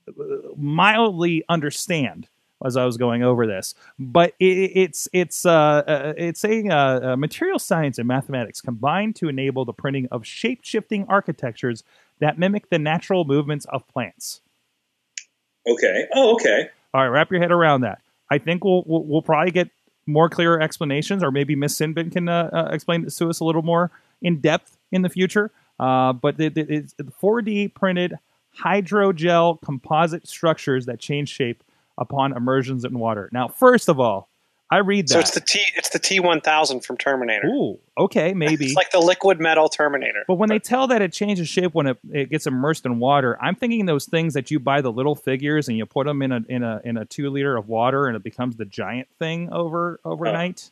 [0.07, 0.13] uh,
[0.55, 2.27] mildly understand
[2.63, 6.99] as I was going over this, but it, it's it's uh, uh, it's saying uh,
[7.03, 11.83] uh, material science and mathematics combined to enable the printing of shape shifting architectures
[12.19, 14.41] that mimic the natural movements of plants.
[15.67, 16.05] Okay.
[16.13, 16.69] Oh, okay.
[16.93, 17.99] All right, wrap your head around that.
[18.29, 19.69] I think we'll we'll, we'll probably get
[20.07, 23.43] more clearer explanations, or maybe Miss Sinbin can uh, uh, explain this to us a
[23.43, 25.51] little more in depth in the future.
[25.79, 28.17] Uh, but it, it, it's 4D printed
[28.57, 31.63] hydrogel composite structures that change shape
[31.97, 33.29] upon immersions in water.
[33.31, 34.29] Now, first of all,
[34.71, 35.13] I read that.
[35.13, 37.47] So it's the T it's the T one thousand from Terminator.
[37.47, 38.65] Ooh, okay, maybe.
[38.65, 40.23] It's like the liquid metal Terminator.
[40.27, 43.37] But when they tell that it changes shape when it, it gets immersed in water,
[43.41, 46.31] I'm thinking those things that you buy the little figures and you put them in
[46.31, 49.49] a in a in a two liter of water and it becomes the giant thing
[49.51, 50.69] over overnight.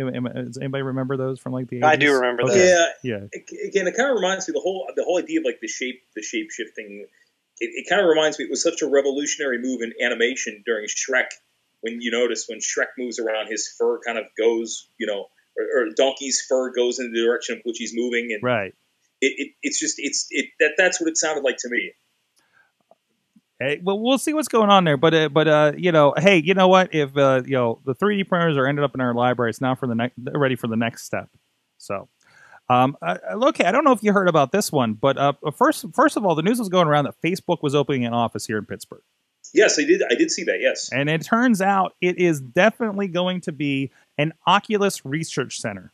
[0.00, 1.80] Am- am- Does anybody remember those from like the?
[1.80, 1.84] 80s?
[1.84, 2.54] I do remember Okay.
[2.54, 2.68] those.
[3.02, 3.18] Yeah.
[3.32, 3.66] Yeah.
[3.68, 6.02] Again, it kind of reminds me the whole the whole idea of like the shape
[6.14, 7.06] the shape shifting.
[7.60, 10.86] It, it kind of reminds me it was such a revolutionary move in animation during
[10.86, 11.26] Shrek.
[11.80, 15.26] When you notice when Shrek moves around, his fur kind of goes, you know,
[15.56, 18.74] or, or Donkey's fur goes in the direction of which he's moving, and Right.
[19.20, 21.92] it, it, it's just it's it that that's what it sounded like to me.
[23.60, 26.40] Hey, well, we'll see what's going on there, but uh, but uh, you know, hey,
[26.44, 26.94] you know what?
[26.94, 29.74] If uh, you know the 3D printers are ended up in our library, it's now
[29.74, 31.28] for the next ready for the next step.
[31.76, 32.08] So,
[32.70, 35.86] um, uh, okay, I don't know if you heard about this one, but uh, first
[35.92, 38.58] first of all, the news was going around that Facebook was opening an office here
[38.58, 39.02] in Pittsburgh,
[39.54, 40.02] Yes, I did.
[40.08, 40.58] I did see that.
[40.60, 40.90] Yes.
[40.92, 45.92] and it turns out it is definitely going to be an Oculus Research Center.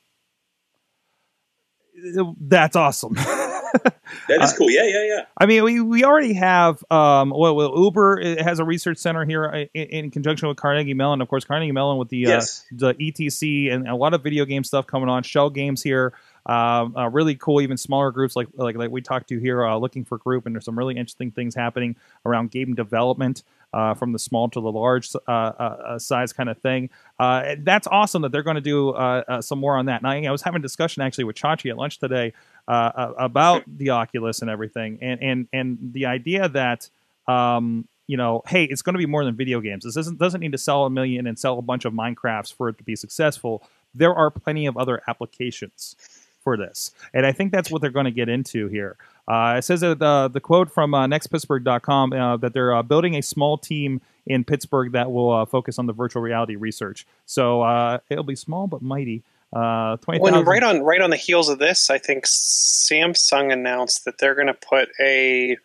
[2.40, 3.16] That's awesome.
[4.28, 4.70] That is cool.
[4.70, 5.24] Yeah, yeah, yeah.
[5.36, 9.24] I mean, we, we already have um, well, well, Uber uh, has a research center
[9.24, 11.20] here uh, in, in conjunction with Carnegie Mellon.
[11.20, 12.64] Of course, Carnegie Mellon with the Yes.
[12.72, 15.22] uh, the ETC and a lot of video game stuff coming on.
[15.24, 16.12] Schell Games here,
[16.46, 17.60] um, uh, really cool.
[17.60, 20.54] Even smaller groups like like like we talked to here, uh, looking for group, and
[20.54, 23.42] there's some really interesting things happening around game development.
[23.72, 26.88] Uh, from the small to the large uh, uh, uh, size kind of thing.
[27.18, 30.00] Uh, that's awesome that they're going to do uh, uh, some more on that.
[30.00, 32.34] And I, I was having a discussion actually with Chachi at lunch today
[32.68, 36.88] uh, about the Oculus and everything, and and and the idea that
[37.26, 39.84] um, you know, hey, it's going to be more than video games.
[39.84, 42.68] This doesn't doesn't need to sell a million and sell a bunch of Minecrafts for
[42.68, 43.62] it to be successful.
[43.94, 45.96] There are plenty of other applications
[46.42, 48.96] for this, and I think that's what they're going to get into here.
[49.26, 53.16] Uh, it says that uh, the quote from uh, nextpittsburgh.com uh, that they're uh, building
[53.16, 57.06] a small team in Pittsburgh that will uh, focus on the virtual reality research.
[57.24, 59.22] So uh, it'll be small but mighty.
[59.54, 60.48] Uh, Twenty When thousand.
[60.48, 64.48] right on right on the heels of this, I think Samsung announced that they're going
[64.48, 65.56] to put a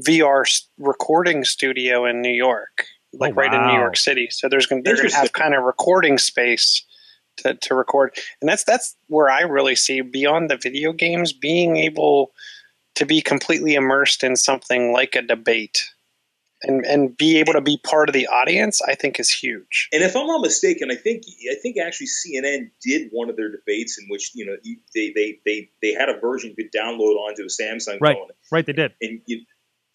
[0.00, 0.44] VR
[0.78, 3.78] recording studio in New York, like right in New.
[3.78, 4.28] York City.
[4.30, 6.84] So there's going to they're going to have kind of recording space
[7.38, 11.76] to, to record, and that's that's where I really see beyond the video games being
[11.78, 12.30] able
[12.94, 15.82] to be completely immersed in something like a debate
[16.62, 18.80] and and be able to be part of the audience.
[18.82, 19.88] I think is huge.
[19.92, 23.50] And if I'm not mistaken, I think I think actually CNN did one of their
[23.50, 24.56] debates in which you know
[24.94, 28.16] they, they they they had a version you could download onto a Samsung Right.
[28.16, 28.28] phone.
[28.50, 28.92] Right, they did.
[29.02, 29.42] And you,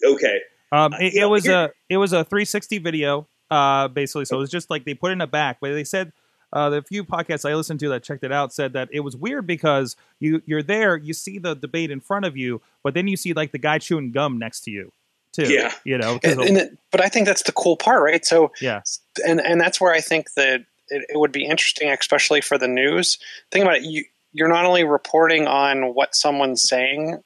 [0.05, 0.39] okay,
[0.71, 4.25] Um, Uh, it, it was here- a it was a 360 video, uh, basically.
[4.25, 6.13] So it was just like they put it in a back, but they said
[6.53, 9.15] uh, the few podcasts I listened to that checked it out said that it was
[9.15, 13.07] weird because you you're there, you see the debate in front of you, but then
[13.07, 14.91] you see like the guy chewing gum next to you,
[15.33, 15.51] too.
[15.51, 15.73] Yeah.
[15.83, 18.25] you know, 'cause And, and it, but I think that's the cool part, right?
[18.25, 18.81] So yeah,
[19.25, 22.67] and and that's where I think that it, it would be interesting, especially for the
[22.67, 23.17] news.
[23.51, 23.83] Think about it.
[23.83, 24.03] You
[24.33, 27.21] you're not only reporting on what someone's saying,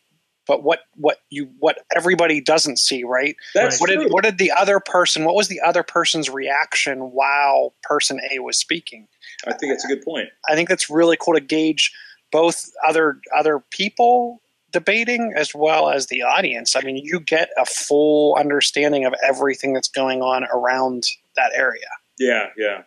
[0.48, 3.36] but what what you what everybody doesn't see, right?
[3.54, 4.04] that's What true.
[4.04, 5.24] did what did the other person?
[5.24, 9.08] What was the other person's reaction while person A was speaking?
[9.48, 10.30] I think that's a good point.
[10.50, 11.92] I think that's really cool to gauge
[12.32, 14.42] both other other people
[14.76, 16.76] debating as well as the audience.
[16.76, 21.06] I mean, you get a full understanding of everything that's going on around
[21.38, 21.88] that area.
[22.20, 22.82] Yeah, yeah.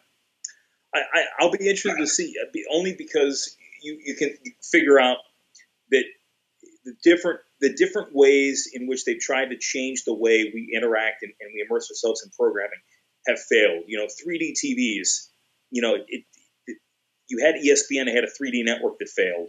[0.95, 5.17] I, I I'll be interested to see uh, only because you you can figure out
[5.91, 6.05] that
[6.85, 11.23] the different the different ways in which they've tried to change the way we interact
[11.23, 12.81] and, and we immerse ourselves in programming
[13.27, 13.85] have failed.
[13.87, 15.29] You know, 3D TVs.
[15.71, 16.25] You know, it,
[16.67, 16.77] it,
[17.29, 19.49] you had ESPN, it had a 3D network that failed.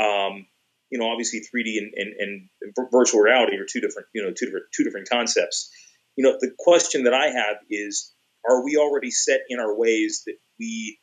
[0.00, 0.46] Um,
[0.92, 4.44] you know, obviously 3D and, and, and virtual reality are two different, you know, two
[4.46, 5.70] different two different concepts.
[6.16, 8.12] You know, the question that I have is,
[8.48, 10.98] are we already set in our ways that we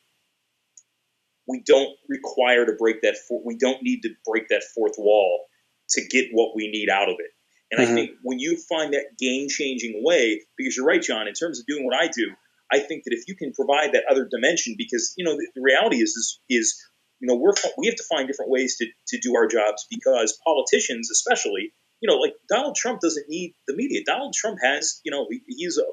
[1.48, 5.46] we don't require to break that four, we don't need to break that fourth wall
[5.90, 7.32] to get what we need out of it
[7.72, 7.92] and Mhm.
[7.92, 11.60] i think when you find that game changing way because you're right john in terms
[11.60, 12.32] of doing what i do
[12.72, 15.62] i think that if you can provide that other dimension because you know the, the
[15.62, 16.86] reality is is, is
[17.20, 20.38] you know we're we have to find different ways to, to do our jobs because
[20.46, 25.12] politicians especially you know like donald trump doesn't need the media donald trump has you
[25.12, 25.84] know he's a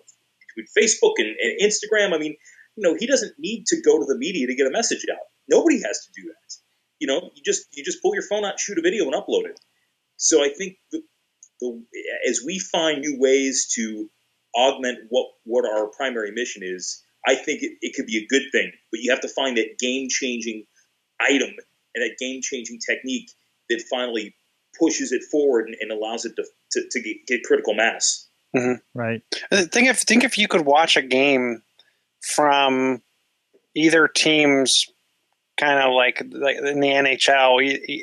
[0.57, 2.15] with Facebook and, and Instagram.
[2.15, 2.37] I mean,
[2.77, 5.19] you know, he doesn't need to go to the media to get a message out.
[5.49, 6.57] Nobody has to do that.
[6.99, 9.45] You know, you just you just pull your phone out, shoot a video, and upload
[9.45, 9.61] it.
[10.17, 11.03] So I think the,
[11.61, 11.85] the
[12.29, 14.11] as we find new ways to
[14.57, 18.51] augment what what our primary mission is, I think it, it could be a good
[18.51, 18.73] thing.
[18.91, 20.65] But you have to find that game changing
[21.21, 21.51] item
[21.95, 23.31] and that game changing technique
[23.69, 24.35] that finally
[24.79, 28.29] pushes it forward and, and allows it to, to, to get, get critical mass.
[28.55, 28.99] Mm-hmm.
[28.99, 29.23] right.
[29.51, 31.63] Uh, think if think if you could watch a game
[32.23, 33.03] from
[33.75, 34.87] either team's
[35.59, 38.01] kind of like like in the NHL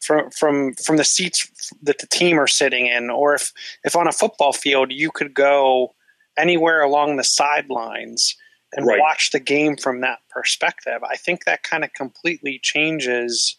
[0.00, 3.52] from from from the seats that the team are sitting in, or if
[3.82, 5.94] if on a football field you could go
[6.36, 8.36] anywhere along the sidelines
[8.74, 9.00] and Right.
[9.00, 11.02] watch the game from that perspective.
[11.02, 13.56] I think that kind of completely changes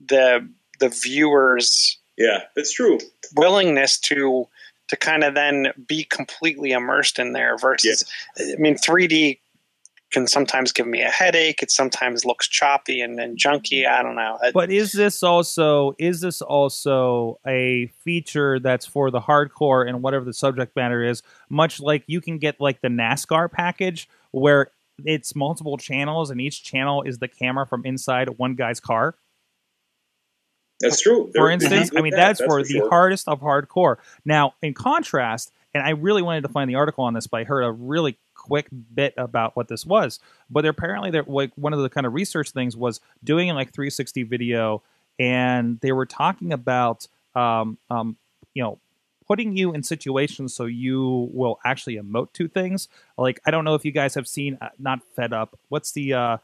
[0.00, 2.98] the the viewers Yeah, that's true.
[3.36, 4.48] willingness to
[4.88, 8.04] to kind of then be completely immersed in there versus
[8.38, 9.40] I mean 3D
[10.10, 11.62] can sometimes give me a headache.
[11.62, 13.86] It sometimes looks choppy and, and junky.
[13.86, 14.38] I don't know.
[14.52, 20.24] But is this also is this also a feature that's for the hardcore and whatever
[20.24, 21.22] the subject matter is?
[21.48, 24.70] Much like you can get like the NASCAR package where
[25.04, 29.16] it's multiple channels and each channel is the camera from inside one guy's car.
[30.80, 31.26] That's true.
[31.26, 32.88] For They're- instance, I mean good at that's, that, for the sure.
[32.88, 33.96] hardest of hardcore.
[34.24, 37.44] Now, in contrast, and I really wanted to find the article on this, but I
[37.44, 40.18] heard a really quick bit about what this was.
[40.48, 44.22] But apparently, there like one of the kind of research things was doing like 360
[44.24, 44.82] video,
[45.18, 48.16] and they were talking about um, um,
[48.54, 48.78] you know
[49.30, 52.88] putting you in situations so you will actually emote to things.
[53.16, 55.56] Like I don't know if you guys have seen uh, not fed up.
[55.68, 56.36] What's the uh,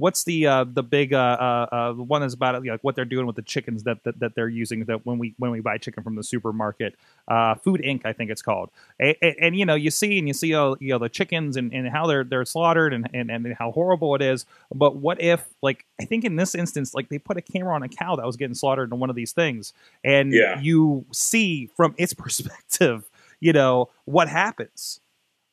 [0.00, 3.04] what's the uh, the big uh, uh, uh, the one that's about like what they're
[3.04, 5.76] doing with the chickens that, that that they're using that when we when we buy
[5.76, 6.96] chicken from the supermarket,
[7.28, 8.06] uh, Food Inc.
[8.06, 10.76] I think it's called, and, and, and, you know you see and you see all
[10.80, 14.14] you know the chickens and, and how they're they're slaughtered and, and and how horrible
[14.14, 14.46] it is.
[14.74, 17.82] But what if like I think in this instance like they put a camera on
[17.82, 20.58] a cow that was getting slaughtered in one of these things, and Yeah.
[20.60, 25.00] you see from its perspective, you know what happens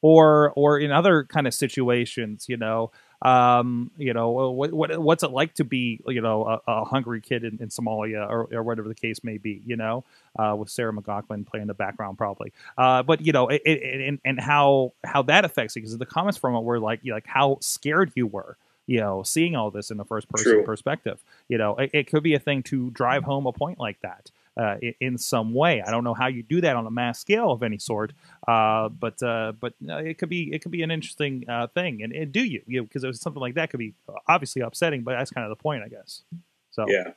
[0.01, 2.91] or or in other kind of situations you know
[3.24, 7.20] um you know what, what what's it like to be you know a, a hungry
[7.20, 10.03] kid in, in somalia or, or whatever the case may be you know
[10.38, 12.53] uh with sarah mclachlan playing the background probably.
[12.78, 16.05] Uh but you know it, it, and and how how that affects you because the
[16.05, 18.55] comments from it were like you know, like how scared you were
[18.86, 20.63] you know seeing all this in the first person True.
[20.63, 21.20] perspective.
[21.49, 24.30] You know it, it could be a thing to drive home a point like that
[24.58, 25.82] uh, i- in some way.
[25.82, 28.14] I don't know how you do that on a mass scale of any sort,
[28.47, 32.01] uh, but uh, but uh, it could be it could be an interesting uh, thing.
[32.03, 32.62] And, and do you?
[32.68, 33.93] You because it was something like that could be
[34.28, 36.24] obviously upsetting, but that's kind of the point, I guess.
[36.72, 37.12] So, Yeah.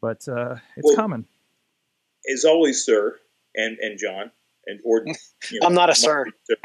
[0.00, 1.24] but uh, it's Well- coming.
[2.32, 3.18] As always, sir,
[3.56, 4.30] and and John,
[4.66, 5.04] and or
[5.50, 6.26] you know, I'm not a sir.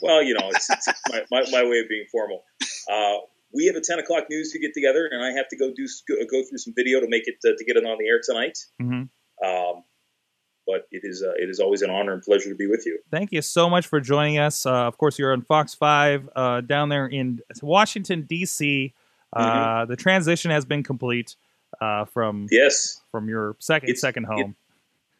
[0.00, 2.42] Well, you know, it's, it's my, my, my way of being formal.
[2.90, 3.18] Uh,
[3.52, 5.86] we have a 10 o'clock news to get together, and I have to go do
[6.08, 8.58] go, through some video to make it uh, to get it on the air tonight.
[8.80, 9.02] hmm
[9.44, 9.84] Um,
[10.66, 12.98] but it is uh, it is always an honor and pleasure to be with you.
[13.10, 14.64] Thank you so much for joining us.
[14.64, 18.94] Uh, of course, you're on Fox 5 uh, down there in Washington, D.C.
[19.34, 21.34] Uh, The transition has been complete
[21.80, 24.54] uh, from Yes, from your second It's- second home.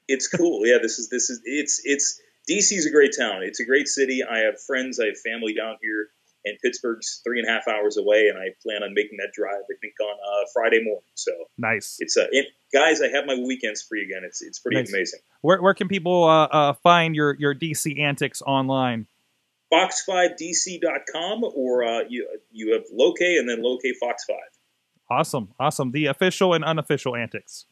[0.09, 0.65] it's cool.
[0.67, 3.43] Yeah, this is this is it's it's DC is a great town.
[3.43, 4.23] It's a great city.
[4.23, 5.01] I have friends.
[5.01, 6.09] I have family down here,
[6.45, 9.63] and Pittsburgh's three and a half hours away, and I plan on making that drive.
[9.63, 11.03] I think on uh, Friday morning.
[11.15, 11.97] So nice.
[12.01, 13.01] it's uh, it, guys.
[13.01, 14.23] I have my weekends free again.
[14.25, 14.93] It's it's pretty Nice.
[14.93, 15.21] amazing.
[15.43, 19.07] Where, where can people uh, uh, find your, your DC antics online?
[19.73, 24.37] Fox5DC.com or uh, you you have Lokay and then Lokay Fox 5.
[25.11, 25.93] Awesome, awesome.
[25.93, 27.67] The official and unofficial antics.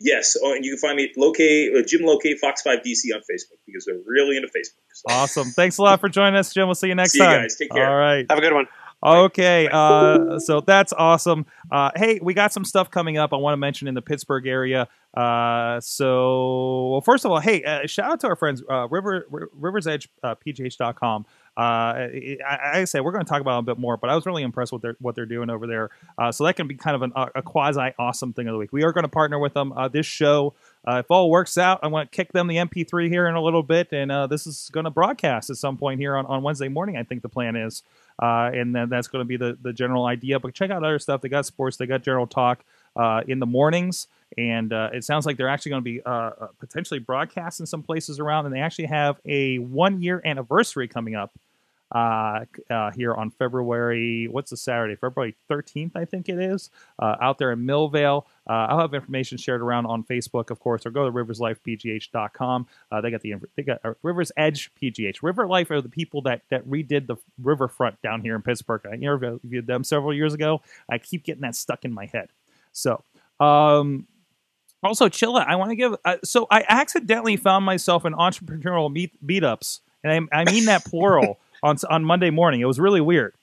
[0.00, 3.14] Yes, oh, and you can find me at Lokay, uh, Jim Lokay Fox 5 DC
[3.14, 4.82] on Facebook because they're really into Facebook.
[4.92, 5.48] So, Awesome.
[5.50, 6.66] Thanks a lot for joining us, Jim.
[6.66, 7.42] We'll see you next See you time.
[7.42, 7.56] guys.
[7.56, 7.88] Take care.
[7.88, 8.26] All right.
[8.28, 8.66] Have a good one.
[9.06, 11.44] Okay, uh, so that's awesome.
[11.70, 13.34] Uh, hey, we got some stuff coming up.
[13.34, 14.88] I want to mention in the Pittsburgh area.
[15.14, 19.26] Uh, so, well, first of all, hey, uh, shout out to our friends uh, River
[19.30, 21.26] R- Rivers Edge uh, PGH.com.
[21.56, 22.08] Uh,
[22.46, 24.42] I, I say we're going to talk about a bit more, but I was really
[24.42, 25.90] impressed with their what they're doing over there.
[26.18, 28.72] Uh, so that can be kind of an, a quasi awesome thing of the week.
[28.72, 29.72] We are going to partner with them.
[29.72, 30.54] Uh, this show,
[30.86, 33.42] uh, if all works out, I want to kick them the MP3 here in a
[33.42, 36.42] little bit, and uh, this is going to broadcast at some point here on, on
[36.42, 36.96] Wednesday morning.
[36.96, 37.82] I think the plan is
[38.20, 40.38] uh, and then that's going to be the, the general idea.
[40.38, 41.20] But check out other stuff.
[41.20, 42.64] They got sports, they got general talk
[43.26, 47.00] in the mornings, and uh, it sounds like they're actually going to be uh, potentially
[47.00, 48.46] broadcast in some places around.
[48.46, 51.32] And they actually have a one year anniversary coming up
[51.94, 54.26] uh, uh, here on February.
[54.28, 54.96] What's the Saturday?
[54.96, 58.24] February 13th, I think it is, uh, out there in Millvale.
[58.48, 62.66] Uh, I'll have information shared around on Facebook, of course, or go to riverslifepgh.com.
[62.90, 65.22] Uh, they got the they got uh, Rivers Edge PGH.
[65.22, 68.82] River Life are the people that that redid the riverfront down here in Pittsburgh.
[68.90, 70.62] I interviewed them several years ago.
[70.90, 72.28] I keep getting that stuck in my head.
[72.72, 73.04] So,
[73.38, 74.08] um,
[74.82, 75.94] also, Chilla, I want to give.
[76.04, 80.84] Uh, so, I accidentally found myself in entrepreneurial meet meetups, and I, I mean that
[80.84, 82.60] plural on on Monday morning.
[82.60, 83.34] It was really weird.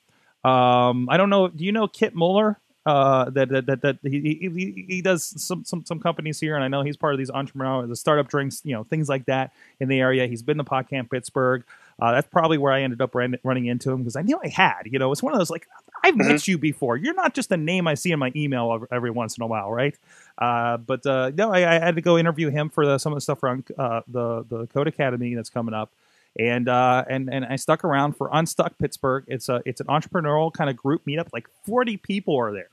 [0.44, 1.48] Um, I don't know.
[1.48, 2.58] Do you know Kit Muller?
[2.84, 6.64] Uh, that that that, that he, he he does some, some some companies here, and
[6.64, 9.52] I know he's part of these entrepreneurial, the startup drinks, you know, things like that
[9.78, 10.26] in the area.
[10.26, 11.62] He's been to PodCamp Pittsburgh.
[12.00, 14.48] Uh, that's probably where I ended up ran, running into him because I knew I
[14.48, 14.82] had.
[14.86, 15.68] You know, it's one of those like
[16.02, 16.96] I've met you before.
[16.96, 19.46] You're not just a name I see in my email every, every once in a
[19.46, 19.96] while, right?
[20.36, 23.16] Uh, but uh, no, I, I had to go interview him for the, some of
[23.16, 25.92] the stuff around uh, the the Code Academy that's coming up,
[26.38, 29.24] and uh, and and I stuck around for Unstuck Pittsburgh.
[29.28, 31.28] It's a it's an entrepreneurial kind of group meetup.
[31.32, 32.70] Like 40 people are there,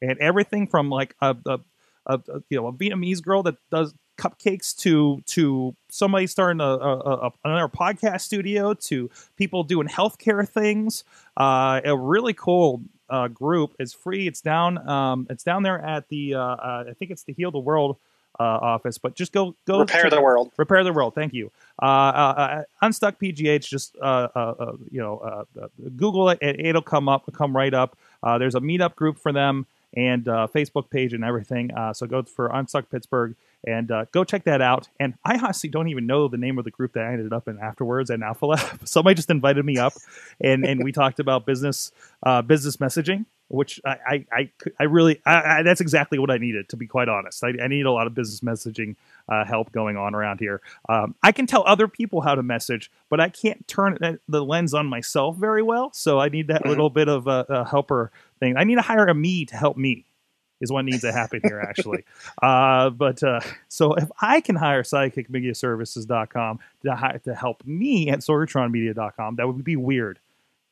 [0.00, 1.60] and everything from like a, a,
[2.06, 6.64] a, a you know a Vietnamese girl that does cupcakes to to somebody starting a,
[6.64, 11.04] a, a another podcast studio to people doing healthcare things.
[11.36, 13.74] Uh, a really cool uh, group.
[13.78, 14.26] It's free.
[14.26, 14.88] It's down.
[14.88, 16.34] Um, it's down there at the.
[16.34, 17.98] Uh, uh, I think it's the Heal the World
[18.38, 18.98] uh, office.
[18.98, 20.52] But just go go Repair the world.
[20.56, 21.14] Repair the world.
[21.14, 21.50] Thank you.
[21.80, 23.68] Uh, uh, uh, Unstuck PGH.
[23.68, 25.46] Just uh, uh, you know,
[25.96, 26.38] Google it.
[26.40, 26.60] it.
[26.60, 27.30] It'll come up.
[27.32, 27.96] Come right up.
[28.22, 31.72] Uh, there's a meetup group for them and uh, Facebook page and everything.
[31.72, 34.88] Uh, so go for Unstuck Pittsburgh and uh, go check that out.
[34.98, 37.48] And I honestly don't even know the name of the group that I ended up
[37.48, 38.80] in afterwards at Alpha Lab.
[38.88, 39.94] Somebody just invited me up,
[40.40, 44.50] and and we talked about business uh, business messaging, which I I I,
[44.80, 47.44] I really I, I, that's exactly what I needed to be quite honest.
[47.44, 48.96] I, I need a lot of business messaging
[49.28, 50.60] uh, help going on around here.
[50.88, 54.74] Um, I can tell other people how to message, but I can't turn the lens
[54.74, 55.92] on myself very well.
[55.92, 56.68] So I need that Mhm.
[56.68, 58.56] little bit of a, a helper thing.
[58.56, 60.04] I need to hire a me to help me.
[60.60, 62.04] Is what needs to happen here, actually.
[62.42, 68.20] uh, but uh, so if I can hire psychicmediaservices.com to, hi- to help me at
[68.20, 70.18] sorgatronmedia.com, that would be weird,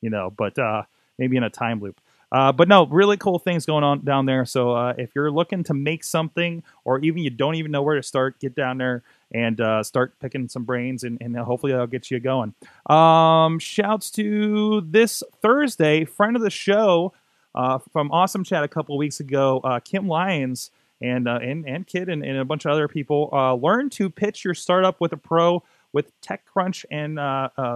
[0.01, 0.83] you know, but uh,
[1.17, 1.99] maybe in a time loop.
[2.31, 4.45] Uh, but no, really cool things going on down there.
[4.45, 7.95] So uh, if you're looking to make something, or even you don't even know where
[7.95, 9.03] to start, get down there
[9.33, 12.53] and uh, start picking some brains, and, and hopefully that'll get you going.
[12.89, 17.13] Um, shouts to this Thursday, friend of the show
[17.53, 20.71] uh, from Awesome Chat a couple weeks ago, uh, Kim Lyons
[21.01, 23.29] and uh, and and Kid and, and a bunch of other people
[23.61, 27.19] learn to pitch your startup with a pro with TechCrunch and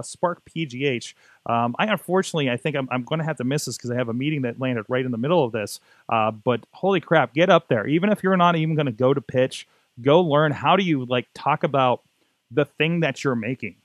[0.06, 1.12] Spark PGH.
[1.46, 3.94] Um, I unfortunately, I think I'm, I'm going to have to miss this because I
[3.94, 5.80] have a meeting that landed right in the middle of this.
[6.08, 7.86] Uh, but holy crap, get up there!
[7.86, 9.66] Even if you're not even going to go to pitch,
[10.02, 12.02] go learn how do you like talk about
[12.50, 13.76] the thing that you're making.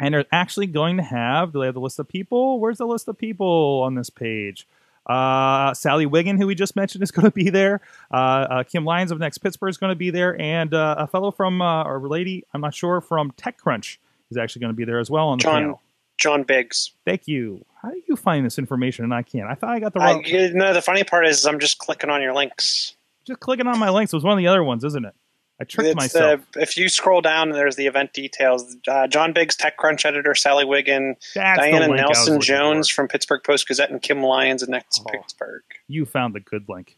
[0.00, 2.60] And they're actually going to have, do they have the list of people?
[2.60, 4.66] Where's the list of people on this page?
[5.06, 7.80] Uh, Sally Wiggin, who we just mentioned, is going to be there.
[8.12, 10.40] Uh, uh, Kim Lyons of Next Pittsburgh is going to be there.
[10.40, 13.96] And uh, a fellow from, uh, or a lady, I'm not sure, from TechCrunch
[14.30, 15.82] is actually going to be there as well on the John- panel.
[16.18, 16.92] John Biggs.
[17.04, 17.64] Thank you.
[17.82, 19.48] How do you find this information and I can't?
[19.48, 20.24] I thought I got the wrong.
[20.24, 22.94] you know, the funny part is I'm just clicking on your links.
[23.24, 24.12] just clicking on my links.
[24.12, 25.14] It was one of the other ones, isn't it?
[25.60, 26.40] I tricked It's, myself.
[26.56, 28.76] uh, if you scroll down, there's the event details.
[28.86, 32.94] Uh, John Biggs, TechCrunch editor, Sally Wiggin, That's Diana Nelson Jones for.
[32.94, 35.10] from Pittsburgh Post Gazette, and Kim Lyons of Next Oh.
[35.10, 35.62] Pittsburgh.
[35.88, 36.96] You found the good link.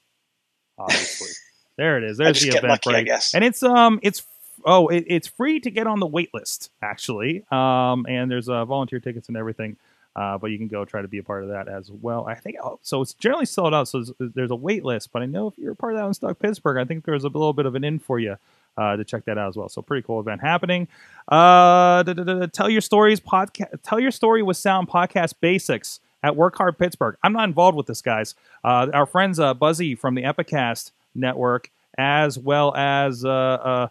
[0.79, 1.31] Obviously,
[1.79, 2.18] there it is.
[2.18, 3.35] There's the event lucky, guess.
[3.35, 4.25] and it's um, it's
[4.65, 7.45] oh, it, it's free to get on the wait list actually.
[7.51, 9.77] Um, and there's uh, volunteer tickets and everything.
[10.17, 12.27] Uh, but you can go try to be a part of that as well.
[12.27, 13.01] I think oh, so.
[13.01, 15.13] It's generally sold out, so there's, there's a wait list.
[15.13, 17.23] But I know if you're a part of that in Stock Pittsburgh, I think there's
[17.23, 18.37] a little bit of an in for you
[18.77, 19.69] uh, to check that out as well.
[19.69, 20.89] So pretty cool event happening.
[21.29, 22.03] Uh,
[22.49, 23.83] tell your stories podcast.
[23.85, 27.17] Tell your story with sound podcast basics at Work Hard Pittsburgh.
[27.23, 28.35] I'm not involved with this, guys.
[28.65, 33.89] Uh, our friends uh, Buzzy from the Epicast network, as well as uh, uh,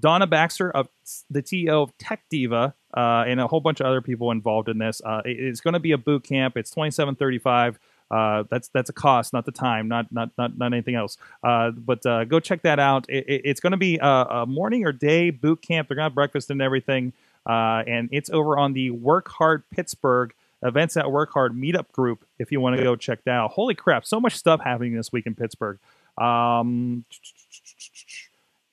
[0.00, 0.88] Donna Baxter of
[1.30, 4.78] the TO of Tech Diva, uh, and a whole bunch of other people involved in
[4.78, 5.00] this.
[5.04, 6.56] Uh, it- it's going to be a boot camp.
[6.56, 7.78] It's twenty seven thirty five.
[8.10, 11.16] Uh, that's that's a cost, not the time, not not not, not anything else.
[11.42, 13.06] Uh, but uh, go check that out.
[13.08, 15.88] It, it- it's going to be a, a morning or day boot camp.
[15.88, 17.12] They're going to have breakfast and everything,
[17.48, 20.32] uh, and it's over on the Work Hard Pittsburgh
[20.62, 22.24] events at Work Hard meetup group.
[22.38, 23.50] If you want to go check that out.
[23.52, 24.04] Holy crap!
[24.06, 25.78] So much stuff happening this week in Pittsburgh.
[26.18, 27.04] Um,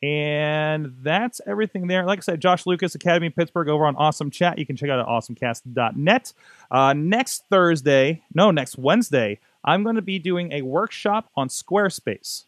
[0.03, 2.05] and that's everything there.
[2.05, 4.57] Like I said, Josh Lucas, Academy Pittsburgh over on Awesome Chat.
[4.57, 6.33] You can check out at awesomecast.net.
[6.71, 12.45] Uh, next Thursday, no, next Wednesday, I'm going to be doing a workshop on Squarespace.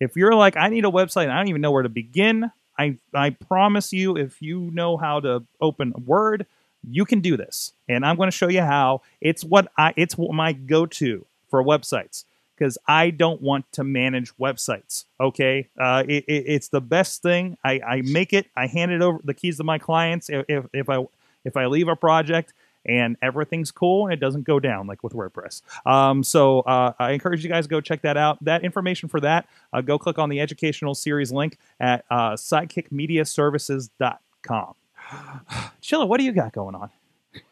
[0.00, 2.50] If you're like, I need a website and I don't even know where to begin,
[2.78, 6.46] I, I promise you, if you know how to open Word,
[6.82, 7.74] you can do this.
[7.88, 9.02] And I'm going to show you how.
[9.20, 12.24] It's what I, it's my go-to for websites
[12.60, 15.06] because I don't want to manage websites.
[15.18, 17.56] Okay, uh, it, it, it's the best thing.
[17.64, 18.48] I, I make it.
[18.54, 21.06] I hand it over the keys to my clients if, if, I
[21.44, 22.52] if I leave a project
[22.84, 25.62] and everything's cool and it doesn't go down like with WordPress.
[25.86, 28.44] Um, so uh, I encourage you guys to go check that out.
[28.44, 34.74] That information for that, uh, go click on the educational series link at uh, sidekickmediaservices.com.
[35.82, 36.90] Chilla, what do you got going on?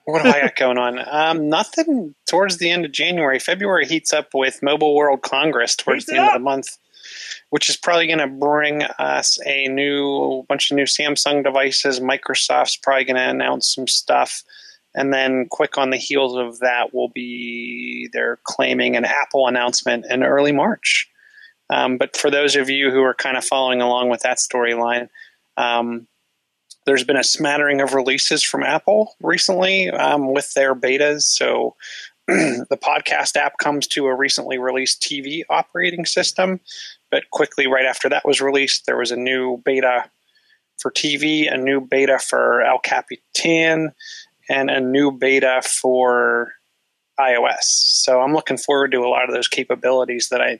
[0.05, 0.99] What do I got going on?
[1.07, 3.39] Um, nothing towards the end of January.
[3.39, 6.35] February heats up with Mobile World Congress towards Heats the end up.
[6.35, 6.79] of the month,
[7.51, 12.01] which is probably going to bring us a new bunch of new Samsung devices.
[12.01, 14.43] Microsoft's probably going to announce some stuff.
[14.95, 20.07] And then, quick on the heels of that, will be they're claiming an Apple announcement
[20.11, 21.09] in early March.
[21.71, 25.09] Um, but for those of you who are kind of following along with that storyline,
[25.59, 26.09] um,
[26.89, 31.25] there's been a smattering of releases from Apple recently um, with their betas.
[31.25, 31.77] So
[32.27, 36.61] the podcast app comes to a recently released TV operating system,
[37.11, 40.11] but quickly right after that was released, there was a new beta
[40.79, 43.93] for TV, a new beta for El Capitan,
[44.49, 46.55] and a new beta for
[47.21, 47.65] iOS.
[47.65, 50.59] So I'm looking forward to a lot of those capabilities that I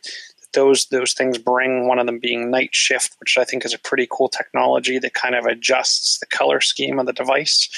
[0.55, 1.87] those those things bring.
[1.87, 5.15] One of them being night shift, which I think is a pretty cool technology that
[5.15, 7.69] kind of adjusts the color scheme of the device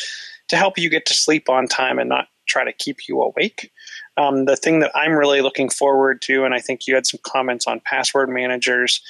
[0.48, 3.70] to help you get to sleep on time and not try to keep you awake.
[4.16, 7.20] Um, the thing that I'm really looking forward to, and I think you had some
[7.22, 9.00] comments on password managers,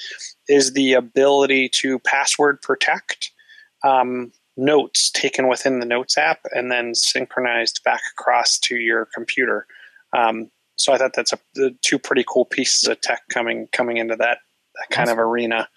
[0.47, 3.31] is the ability to password protect
[3.83, 9.65] um, notes taken within the Notes app and then synchronized back across to your computer.
[10.13, 10.51] Um,
[10.83, 14.15] so I thought that's a the two pretty cool pieces of tech coming coming into
[14.15, 14.39] that,
[14.75, 15.67] that kind of arena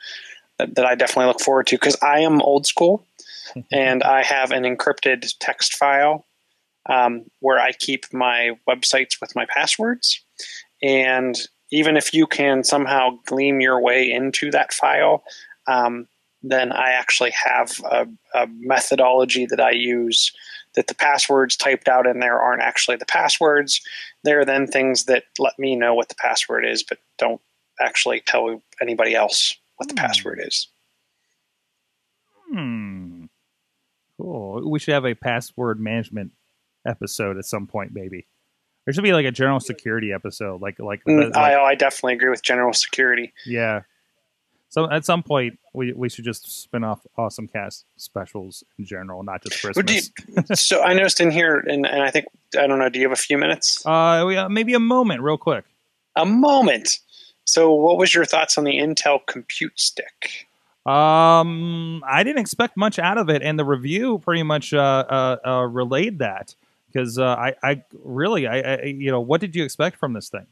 [0.58, 3.06] that, that I definitely look forward to because I am old school
[3.72, 6.24] and I have an encrypted text file
[6.86, 10.20] um, where I keep my websites with my passwords.
[10.82, 11.36] And
[11.70, 15.24] even if you can somehow gleam your way into that file,
[15.66, 16.06] um,
[16.42, 20.30] then I actually have a, a methodology that I use
[20.74, 23.80] that the passwords typed out in there aren't actually the passwords.
[24.24, 27.40] They're then things that let me know what the password is, but don't
[27.80, 29.98] actually tell anybody else what the Hmm.
[30.06, 30.68] password is.
[32.50, 33.24] Hmm.
[34.20, 34.70] Cool.
[34.70, 36.32] We should have a password management
[36.86, 38.26] episode at some point, maybe.
[38.84, 42.14] There should be like a general security episode, like like, Mm, like- I, I definitely
[42.14, 43.32] agree with general security.
[43.46, 43.82] yeah.
[44.68, 49.22] So at some point, we we should just spin off awesome cast specials in general,
[49.22, 50.00] not just Would you-
[50.34, 50.60] Christmas.
[50.66, 52.26] so I noticed in here, and, and I think
[52.58, 52.88] I don't know.
[52.88, 53.84] Do you have a few minutes?
[53.84, 55.64] Uh, we, uh, maybe a moment, real quick.
[56.16, 57.00] A moment.
[57.44, 60.46] So, what was your thoughts on the Intel Compute Stick?
[60.86, 65.36] Um, I didn't expect much out of it, and the review pretty much uh, uh,
[65.46, 66.54] uh relayed that
[66.86, 70.28] because uh, I, I really, I, I, you know, what did you expect from this
[70.28, 70.46] thing?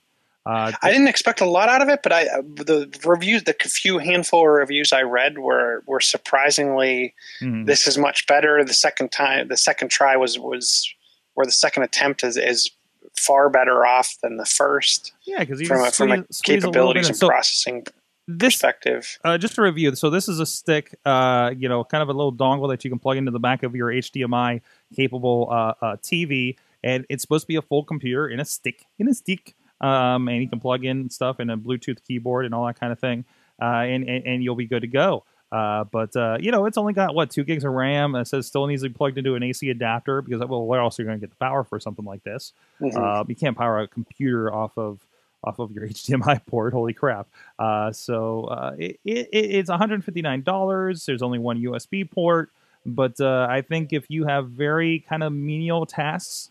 [0.45, 3.99] Uh, I didn't expect a lot out of it, but I the reviews, the few
[3.99, 7.15] handful of reviews I read were were surprisingly.
[7.41, 7.65] Mm-hmm.
[7.65, 8.65] This is much better.
[8.65, 10.93] The second time, the second try was was,
[11.37, 12.73] or the second attempt is is
[13.17, 15.13] far better off than the first.
[15.25, 17.87] Yeah, because from a, from a capabilities and so processing
[18.27, 19.21] this, perspective.
[19.23, 22.13] Uh, just to review, so this is a stick, uh, you know, kind of a
[22.13, 24.61] little dongle that you can plug into the back of your HDMI
[24.97, 28.87] capable uh, uh TV, and it's supposed to be a full computer in a stick
[28.99, 32.55] in a stick um, and you can plug in stuff and a Bluetooth keyboard and
[32.55, 33.25] all that kind of thing,
[33.61, 35.25] uh, and, and, and you'll be good to go.
[35.53, 38.15] Uh, but uh, you know, it's only got what two gigs of RAM.
[38.15, 40.99] It says still needs to be plugged into an AC adapter because well, where else
[40.99, 42.55] are you going to get the power for something like this?
[42.81, 42.97] Mm-hmm.
[42.97, 45.07] Uh, you can't power a computer off of
[45.45, 46.73] off of your HDMI port.
[46.73, 47.29] Holy crap!
[47.59, 51.05] Uh, so uh, it, it, it's 159 dollars.
[51.05, 52.51] There's only one USB port,
[52.87, 56.51] but uh, I think if you have very kind of menial tasks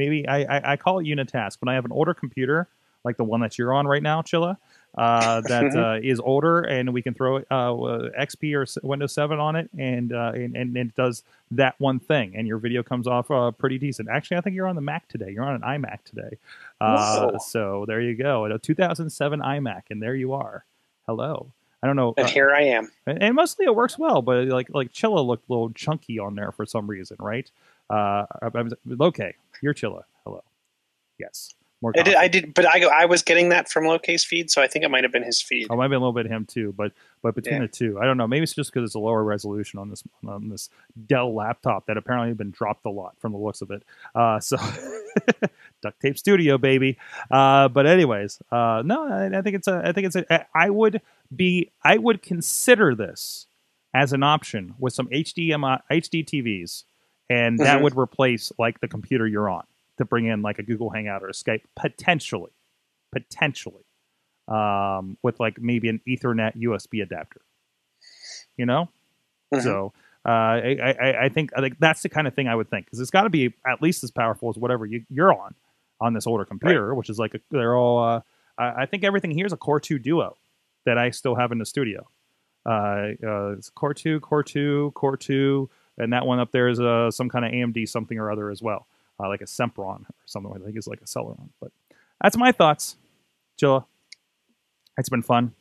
[0.00, 1.58] maybe I, I, I call it unitask.
[1.60, 2.66] When I have an older computer,
[3.04, 4.56] like the one that you're on right now, Chilla,
[4.96, 5.78] uh, that mm-hmm.
[5.78, 10.12] uh, is older, and we can throw uh, XP or Windows 7 on it, and,
[10.12, 13.78] uh, and, and it does that one thing, and your video comes off uh, pretty
[13.78, 14.08] decent.
[14.08, 15.30] Actually, I think you're on the Mac today.
[15.30, 16.38] You're on an iMac today.
[16.80, 18.46] Uh, so there you go.
[18.46, 20.64] A 2007 iMac, and there you are.
[21.06, 21.52] Hello.
[21.82, 22.14] I don't know.
[22.16, 22.90] And here I am.
[23.06, 26.52] And mostly it works well, but like like Chilla looked a little chunky on there
[26.52, 27.50] for some reason, right?
[27.90, 28.26] Uh,
[29.00, 30.04] okay, you're Chilla.
[30.24, 30.42] Hello.
[31.18, 31.54] Yes.
[31.82, 34.60] More I did, I did, but I I was getting that from Lokay's feed, so
[34.60, 35.68] I think it might have been his feed.
[35.70, 36.92] Oh, it might have been a little bit him too, but
[37.22, 37.60] but between yeah.
[37.62, 38.26] the two, I don't know.
[38.26, 40.68] Maybe it's just because it's a lower resolution on this on this
[41.06, 43.82] Dell laptop that apparently had been dropped a lot from the looks of it.
[44.14, 44.58] Uh, so
[45.82, 46.98] duct tape studio, baby.
[47.30, 49.80] Uh, but anyways, uh, no, I, I think it's a.
[49.82, 50.46] I think it's a.
[50.54, 51.00] I would
[51.34, 51.70] be.
[51.82, 53.46] I would consider this
[53.94, 56.84] as an option with some HDMI HD TVs
[57.30, 57.64] and mm-hmm.
[57.64, 59.64] that would replace like the computer you're on
[59.96, 62.50] to bring in like a Google Hangout or a Skype potentially,
[63.12, 63.84] potentially,
[64.48, 67.40] um, with like maybe an Ethernet USB adapter.
[68.56, 68.88] You know,
[69.54, 69.62] mm-hmm.
[69.62, 69.92] so
[70.26, 72.86] uh, I, I, I think I think that's the kind of thing I would think
[72.86, 75.54] because it's got to be at least as powerful as whatever you, are on
[76.00, 76.96] on this older computer, right.
[76.96, 78.02] which is like a, they're all.
[78.02, 78.20] Uh,
[78.58, 80.36] I, I think everything here is a Core two Duo
[80.84, 82.08] that I still have in the studio.
[82.66, 86.80] Uh, uh, it's Core two, Core two, Core two and that one up there is
[86.80, 88.86] uh, some kind of AMD something or other as well,
[89.18, 90.52] uh, like a Sempron or something.
[90.54, 91.48] I think is like a Celeron.
[91.60, 91.72] But
[92.20, 92.96] that's my thoughts,
[93.60, 93.84] Chilla.
[94.98, 95.52] It's been fun.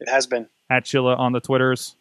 [0.00, 1.96] It has been at Chilla on the Twitters.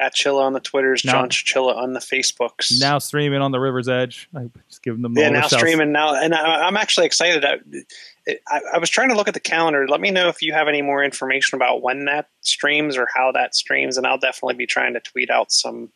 [0.00, 2.80] At Chilla on the Twitters, now, John Chilla on the Facebooks.
[2.80, 4.28] Now streaming on the River's Edge.
[4.34, 5.28] I just give them yeah.
[5.28, 7.44] Now streaming now, and I, am actually excited.
[7.44, 7.58] I,
[8.48, 9.86] I, I was trying to look at the calendar.
[9.86, 13.32] Let me know if you have any more information about when that streams or how
[13.32, 15.92] that streams, and I'll definitely be trying to tweet out some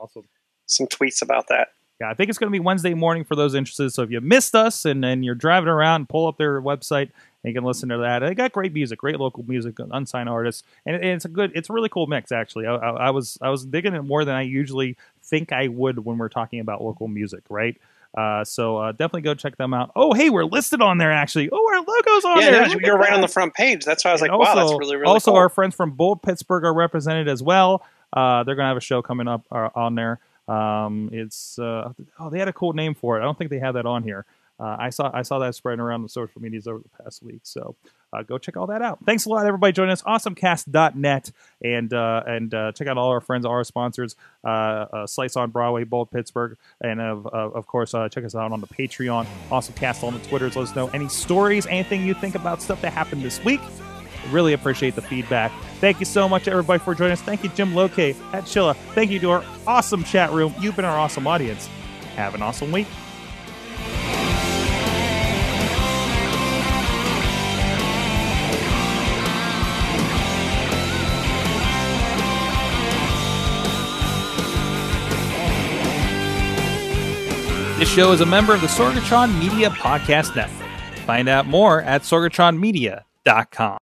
[0.00, 0.24] Awesome.
[0.66, 1.68] Some tweets about that.
[2.00, 3.90] Yeah, I think it's going to be Wednesday morning for those interested.
[3.90, 7.10] So if you missed us and, and you're driving around, pull up their website
[7.42, 8.20] and you can listen to that.
[8.20, 11.68] They got great music, great local music, unsigned artists, and, and it's a good, it's
[11.68, 12.32] a really cool mix.
[12.32, 15.68] Actually, I, I, I, was I was digging it more than I usually think I
[15.68, 17.78] would when we're talking about local music, right?
[18.16, 19.92] Uh, so uh, definitely go check them out.
[19.94, 21.48] Oh, hey, we're listed on there actually.
[21.52, 22.68] Oh, our logo's on yeah, there.
[22.68, 23.84] Yeah, you're right on the front page.
[23.84, 25.12] That's why I was and like, also, wow, that's really really.
[25.12, 25.38] Also, cool.
[25.38, 27.84] our friends from Bold Pittsburgh are represented as well.
[28.12, 30.20] Uh, they're gonna have a show coming up uh, on there.
[30.48, 33.20] Um, it's uh, oh, they had a cool name for it.
[33.20, 34.26] I don't think they have that on here.
[34.58, 37.40] Uh, I saw I saw that spreading around the social medias over the past week.
[37.44, 37.76] So
[38.12, 38.98] uh, go check all that out.
[39.06, 40.02] Thanks a lot, everybody, joining us.
[40.02, 41.30] AwesomeCast.net
[41.64, 44.16] and uh, and check out all our friends, all our sponsors,
[45.06, 49.26] Slice on Broadway, Bold Pittsburgh, and of of course check us out on the Patreon.
[49.48, 50.56] AwesomeCast on the Twitters.
[50.56, 53.60] Let us know any stories, anything you think about stuff that happened this week.
[54.28, 55.52] Really appreciate the feedback.
[55.80, 57.22] Thank you so much, everybody, for joining us.
[57.22, 58.76] Thank you, Jim Lokay at Chilla.
[58.94, 60.54] Thank you to our awesome chat room.
[60.60, 61.68] You've been our awesome audience.
[62.16, 62.86] Have an awesome week.
[77.80, 80.68] This show is a member of the Sorgatron Media Podcast Network.
[81.06, 83.78] Find out more at sorgatronmedia.com.